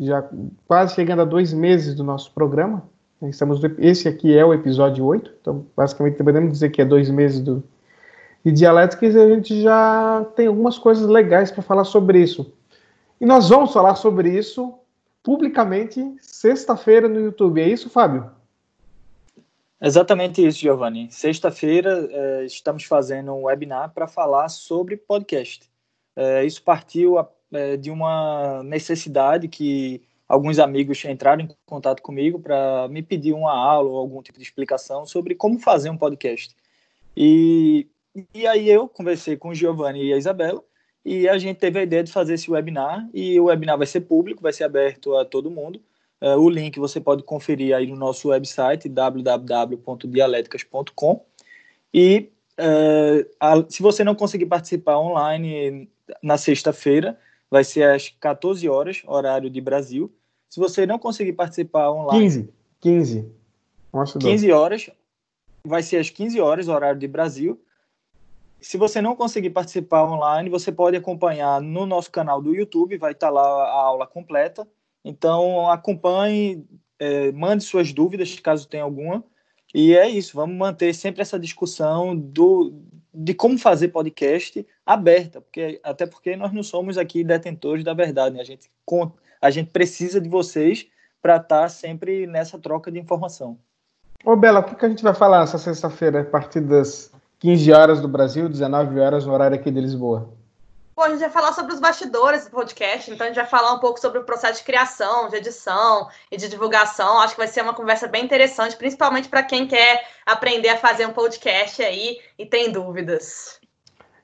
Já 0.00 0.28
quase 0.66 0.96
chegando 0.96 1.22
a 1.22 1.24
dois 1.24 1.52
meses 1.52 1.94
do 1.94 2.02
nosso 2.02 2.32
programa. 2.32 2.82
Estamos, 3.22 3.60
esse 3.78 4.08
aqui 4.08 4.36
é 4.36 4.44
o 4.44 4.52
episódio 4.52 5.04
8, 5.04 5.34
então 5.40 5.64
basicamente 5.76 6.20
podemos 6.20 6.50
dizer 6.50 6.70
que 6.70 6.82
é 6.82 6.84
dois 6.84 7.08
meses 7.10 7.38
do, 7.38 7.62
de 8.44 8.50
dialética 8.50 9.06
e 9.06 9.16
a 9.16 9.28
gente 9.28 9.62
já 9.62 10.26
tem 10.34 10.48
algumas 10.48 10.76
coisas 10.76 11.06
legais 11.06 11.52
para 11.52 11.62
falar 11.62 11.84
sobre 11.84 12.20
isso. 12.20 12.52
E 13.20 13.24
nós 13.24 13.48
vamos 13.48 13.72
falar 13.72 13.94
sobre 13.94 14.36
isso 14.36 14.74
publicamente 15.22 16.12
sexta-feira 16.20 17.08
no 17.08 17.20
YouTube. 17.20 17.60
É 17.60 17.68
isso, 17.68 17.88
Fábio? 17.88 18.41
Exatamente 19.84 20.46
isso, 20.46 20.60
Giovanni. 20.60 21.10
Sexta-feira 21.10 22.08
eh, 22.08 22.44
estamos 22.44 22.84
fazendo 22.84 23.32
um 23.34 23.42
webinar 23.42 23.92
para 23.92 24.06
falar 24.06 24.48
sobre 24.48 24.96
podcast. 24.96 25.68
Eh, 26.14 26.44
isso 26.44 26.62
partiu 26.62 27.18
a, 27.18 27.28
eh, 27.52 27.76
de 27.76 27.90
uma 27.90 28.62
necessidade 28.62 29.48
que 29.48 30.00
alguns 30.28 30.60
amigos 30.60 31.04
entraram 31.04 31.42
em 31.42 31.48
contato 31.66 32.00
comigo 32.00 32.38
para 32.38 32.86
me 32.88 33.02
pedir 33.02 33.32
uma 33.32 33.52
aula 33.52 33.90
ou 33.90 33.96
algum 33.98 34.22
tipo 34.22 34.38
de 34.38 34.44
explicação 34.44 35.04
sobre 35.04 35.34
como 35.34 35.58
fazer 35.58 35.90
um 35.90 35.98
podcast. 35.98 36.54
E, 37.16 37.88
e 38.32 38.46
aí 38.46 38.70
eu 38.70 38.88
conversei 38.88 39.36
com 39.36 39.48
o 39.48 39.54
Giovanni 39.54 40.04
e 40.04 40.12
a 40.14 40.16
Isabela 40.16 40.62
e 41.04 41.28
a 41.28 41.36
gente 41.38 41.58
teve 41.58 41.80
a 41.80 41.82
ideia 41.82 42.04
de 42.04 42.12
fazer 42.12 42.34
esse 42.34 42.48
webinar 42.48 43.08
e 43.12 43.38
o 43.40 43.46
webinar 43.46 43.76
vai 43.76 43.86
ser 43.88 44.02
público, 44.02 44.42
vai 44.42 44.52
ser 44.52 44.62
aberto 44.62 45.16
a 45.16 45.24
todo 45.24 45.50
mundo. 45.50 45.82
Uh, 46.22 46.38
o 46.38 46.48
link 46.48 46.78
você 46.78 47.00
pode 47.00 47.24
conferir 47.24 47.74
aí 47.74 47.88
no 47.88 47.96
nosso 47.96 48.28
website 48.28 48.88
www.dialéticas.com 48.88 51.26
e 51.92 52.30
uh, 52.60 53.28
a, 53.40 53.64
se 53.68 53.82
você 53.82 54.04
não 54.04 54.14
conseguir 54.14 54.46
participar 54.46 55.00
online 55.00 55.90
na 56.22 56.38
sexta-feira, 56.38 57.18
vai 57.50 57.64
ser 57.64 57.90
às 57.90 58.08
14 58.20 58.68
horas, 58.68 59.02
horário 59.04 59.50
de 59.50 59.60
Brasil. 59.60 60.14
Se 60.48 60.60
você 60.60 60.86
não 60.86 60.96
conseguir 60.96 61.32
participar 61.32 61.90
online... 61.90 62.20
15, 62.20 62.48
15. 62.80 63.28
Nossa, 63.92 64.20
15 64.20 64.52
horas, 64.52 64.88
vai 65.66 65.82
ser 65.82 65.96
às 65.96 66.08
15 66.08 66.40
horas, 66.40 66.68
horário 66.68 67.00
de 67.00 67.08
Brasil. 67.08 67.60
Se 68.60 68.76
você 68.76 69.02
não 69.02 69.16
conseguir 69.16 69.50
participar 69.50 70.04
online, 70.04 70.48
você 70.48 70.70
pode 70.70 70.96
acompanhar 70.96 71.60
no 71.60 71.84
nosso 71.84 72.12
canal 72.12 72.40
do 72.40 72.54
YouTube, 72.54 72.96
vai 72.96 73.10
estar 73.10 73.28
lá 73.28 73.42
a 73.42 73.82
aula 73.82 74.06
completa 74.06 74.64
então, 75.04 75.68
acompanhe, 75.70 76.64
é, 76.98 77.32
mande 77.32 77.64
suas 77.64 77.92
dúvidas, 77.92 78.38
caso 78.38 78.68
tenha 78.68 78.84
alguma. 78.84 79.24
E 79.74 79.94
é 79.94 80.08
isso, 80.08 80.36
vamos 80.36 80.56
manter 80.56 80.94
sempre 80.94 81.22
essa 81.22 81.38
discussão 81.38 82.14
do, 82.14 82.74
de 83.12 83.34
como 83.34 83.58
fazer 83.58 83.88
podcast 83.88 84.66
aberta, 84.84 85.40
porque 85.40 85.80
até 85.82 86.06
porque 86.06 86.36
nós 86.36 86.52
não 86.52 86.62
somos 86.62 86.98
aqui 86.98 87.24
detentores 87.24 87.82
da 87.82 87.94
verdade, 87.94 88.36
né? 88.36 88.42
a 88.42 88.44
gente 88.44 88.70
a 89.40 89.50
gente 89.50 89.70
precisa 89.70 90.20
de 90.20 90.28
vocês 90.28 90.86
para 91.20 91.36
estar 91.36 91.62
tá 91.62 91.68
sempre 91.68 92.26
nessa 92.26 92.58
troca 92.58 92.92
de 92.92 92.98
informação. 92.98 93.58
Ô 94.24 94.36
Bela, 94.36 94.60
o 94.60 94.76
que 94.76 94.84
a 94.84 94.88
gente 94.88 95.02
vai 95.02 95.14
falar 95.14 95.42
essa 95.42 95.58
sexta-feira 95.58 96.20
a 96.20 96.24
partir 96.24 96.60
das 96.60 97.10
15 97.40 97.72
horas 97.72 98.00
do 98.00 98.08
Brasil, 98.08 98.48
19 98.48 99.00
horas 99.00 99.26
no 99.26 99.32
horário 99.32 99.56
aqui 99.56 99.70
de 99.70 99.80
Lisboa? 99.80 100.32
Pô, 101.02 101.06
a 101.06 101.10
gente 101.10 101.18
vai 101.18 101.30
falar 101.30 101.52
sobre 101.52 101.74
os 101.74 101.80
bastidores 101.80 102.44
do 102.44 102.52
podcast, 102.52 103.10
então 103.10 103.24
a 103.24 103.28
gente 103.28 103.34
vai 103.34 103.44
falar 103.44 103.72
um 103.72 103.80
pouco 103.80 103.98
sobre 103.98 104.20
o 104.20 104.24
processo 104.24 104.60
de 104.60 104.64
criação, 104.64 105.28
de 105.28 105.34
edição 105.34 106.06
e 106.30 106.36
de 106.36 106.48
divulgação. 106.48 107.18
Acho 107.18 107.34
que 107.34 107.40
vai 107.40 107.48
ser 107.48 107.60
uma 107.60 107.74
conversa 107.74 108.06
bem 108.06 108.24
interessante, 108.24 108.76
principalmente 108.76 109.28
para 109.28 109.42
quem 109.42 109.66
quer 109.66 110.06
aprender 110.24 110.68
a 110.68 110.76
fazer 110.76 111.04
um 111.04 111.12
podcast 111.12 111.82
aí 111.82 112.20
e 112.38 112.46
tem 112.46 112.70
dúvidas. 112.70 113.58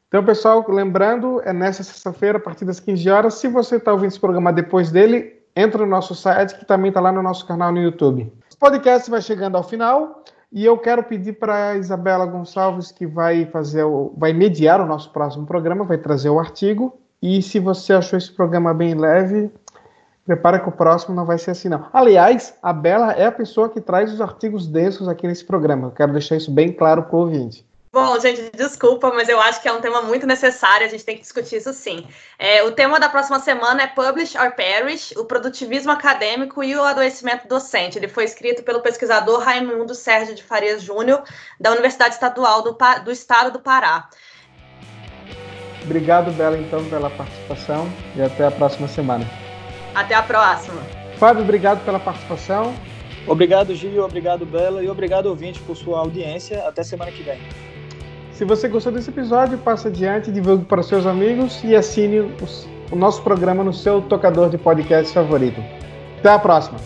Então, 0.06 0.24
pessoal, 0.24 0.64
lembrando, 0.68 1.42
é 1.44 1.52
nessa 1.52 1.82
sexta-feira, 1.82 2.38
a 2.38 2.40
partir 2.40 2.64
das 2.64 2.78
15 2.78 3.10
horas. 3.10 3.34
Se 3.34 3.48
você 3.48 3.74
está 3.74 3.90
ouvindo 3.90 4.10
esse 4.10 4.20
programa 4.20 4.52
depois 4.52 4.92
dele, 4.92 5.42
entra 5.56 5.84
no 5.84 5.90
nosso 5.90 6.14
site, 6.14 6.56
que 6.56 6.64
também 6.64 6.90
está 6.90 7.00
lá 7.00 7.10
no 7.10 7.24
nosso 7.24 7.44
canal 7.44 7.72
no 7.72 7.82
YouTube. 7.82 8.32
O 8.54 8.56
podcast 8.56 9.10
vai 9.10 9.20
chegando 9.20 9.56
ao 9.56 9.64
final. 9.64 10.22
E 10.50 10.64
eu 10.64 10.78
quero 10.78 11.02
pedir 11.02 11.34
para 11.34 11.70
a 11.70 11.76
Isabela 11.76 12.24
Gonçalves, 12.24 12.90
que 12.90 13.06
vai 13.06 13.44
fazer 13.46 13.84
o, 13.84 14.14
vai 14.16 14.32
mediar 14.32 14.80
o 14.80 14.86
nosso 14.86 15.12
próximo 15.12 15.46
programa, 15.46 15.84
vai 15.84 15.98
trazer 15.98 16.30
o 16.30 16.38
artigo. 16.38 16.98
E 17.20 17.42
se 17.42 17.58
você 17.58 17.92
achou 17.92 18.16
esse 18.16 18.32
programa 18.32 18.72
bem 18.72 18.94
leve, 18.94 19.50
prepara 20.24 20.58
que 20.58 20.68
o 20.68 20.72
próximo 20.72 21.14
não 21.14 21.26
vai 21.26 21.36
ser 21.36 21.50
assim, 21.50 21.68
não. 21.68 21.86
Aliás, 21.92 22.56
a 22.62 22.72
Bela 22.72 23.12
é 23.12 23.26
a 23.26 23.32
pessoa 23.32 23.68
que 23.68 23.80
traz 23.80 24.12
os 24.12 24.22
artigos 24.22 24.66
densos 24.66 25.06
aqui 25.06 25.26
nesse 25.26 25.44
programa. 25.44 25.88
Eu 25.88 25.92
quero 25.92 26.12
deixar 26.12 26.36
isso 26.36 26.50
bem 26.50 26.72
claro 26.72 27.02
para 27.02 27.16
o 27.16 27.20
ouvinte. 27.20 27.67
Bom, 27.90 28.20
gente, 28.20 28.50
desculpa, 28.54 29.10
mas 29.10 29.28
eu 29.28 29.40
acho 29.40 29.62
que 29.62 29.68
é 29.68 29.72
um 29.72 29.80
tema 29.80 30.02
muito 30.02 30.26
necessário, 30.26 30.86
a 30.86 30.90
gente 30.90 31.04
tem 31.04 31.16
que 31.16 31.22
discutir 31.22 31.56
isso 31.56 31.72
sim. 31.72 32.06
É, 32.38 32.62
o 32.62 32.72
tema 32.72 33.00
da 33.00 33.08
próxima 33.08 33.40
semana 33.40 33.82
é 33.82 33.86
Publish 33.86 34.36
or 34.36 34.52
Perish, 34.52 35.14
o 35.16 35.24
produtivismo 35.24 35.90
acadêmico 35.90 36.62
e 36.62 36.76
o 36.76 36.84
adoecimento 36.84 37.48
docente. 37.48 37.98
Ele 37.98 38.08
foi 38.08 38.24
escrito 38.24 38.62
pelo 38.62 38.80
pesquisador 38.80 39.40
Raimundo 39.40 39.94
Sérgio 39.94 40.34
de 40.34 40.42
Farias 40.42 40.82
Júnior, 40.82 41.22
da 41.58 41.70
Universidade 41.70 42.14
Estadual 42.14 42.62
do, 42.62 42.76
do 43.04 43.10
Estado 43.10 43.52
do 43.52 43.60
Pará. 43.60 44.08
Obrigado, 45.82 46.30
Bela, 46.32 46.58
então, 46.58 46.84
pela 46.90 47.08
participação 47.08 47.90
e 48.14 48.20
até 48.20 48.46
a 48.46 48.50
próxima 48.50 48.86
semana. 48.86 49.24
Até 49.94 50.14
a 50.14 50.22
próxima. 50.22 50.82
Fábio, 51.16 51.42
obrigado 51.42 51.82
pela 51.86 51.98
participação. 51.98 52.74
Obrigado, 53.26 53.74
Gil, 53.74 54.04
obrigado, 54.04 54.44
Bela, 54.44 54.82
e 54.82 54.88
obrigado, 54.88 55.26
ouvinte, 55.26 55.60
por 55.60 55.76
sua 55.76 56.00
audiência. 56.00 56.66
Até 56.68 56.82
semana 56.82 57.10
que 57.10 57.22
vem. 57.22 57.40
Se 58.38 58.44
você 58.44 58.68
gostou 58.68 58.92
desse 58.92 59.10
episódio, 59.10 59.58
passe 59.58 59.88
adiante, 59.88 60.30
divulgue 60.30 60.64
para 60.64 60.80
seus 60.80 61.04
amigos 61.06 61.60
e 61.64 61.74
assine 61.74 62.20
o 62.88 62.94
nosso 62.94 63.20
programa 63.22 63.64
no 63.64 63.74
seu 63.74 64.00
tocador 64.00 64.48
de 64.48 64.56
podcast 64.56 65.12
favorito. 65.12 65.60
Até 66.20 66.28
a 66.28 66.38
próxima! 66.38 66.78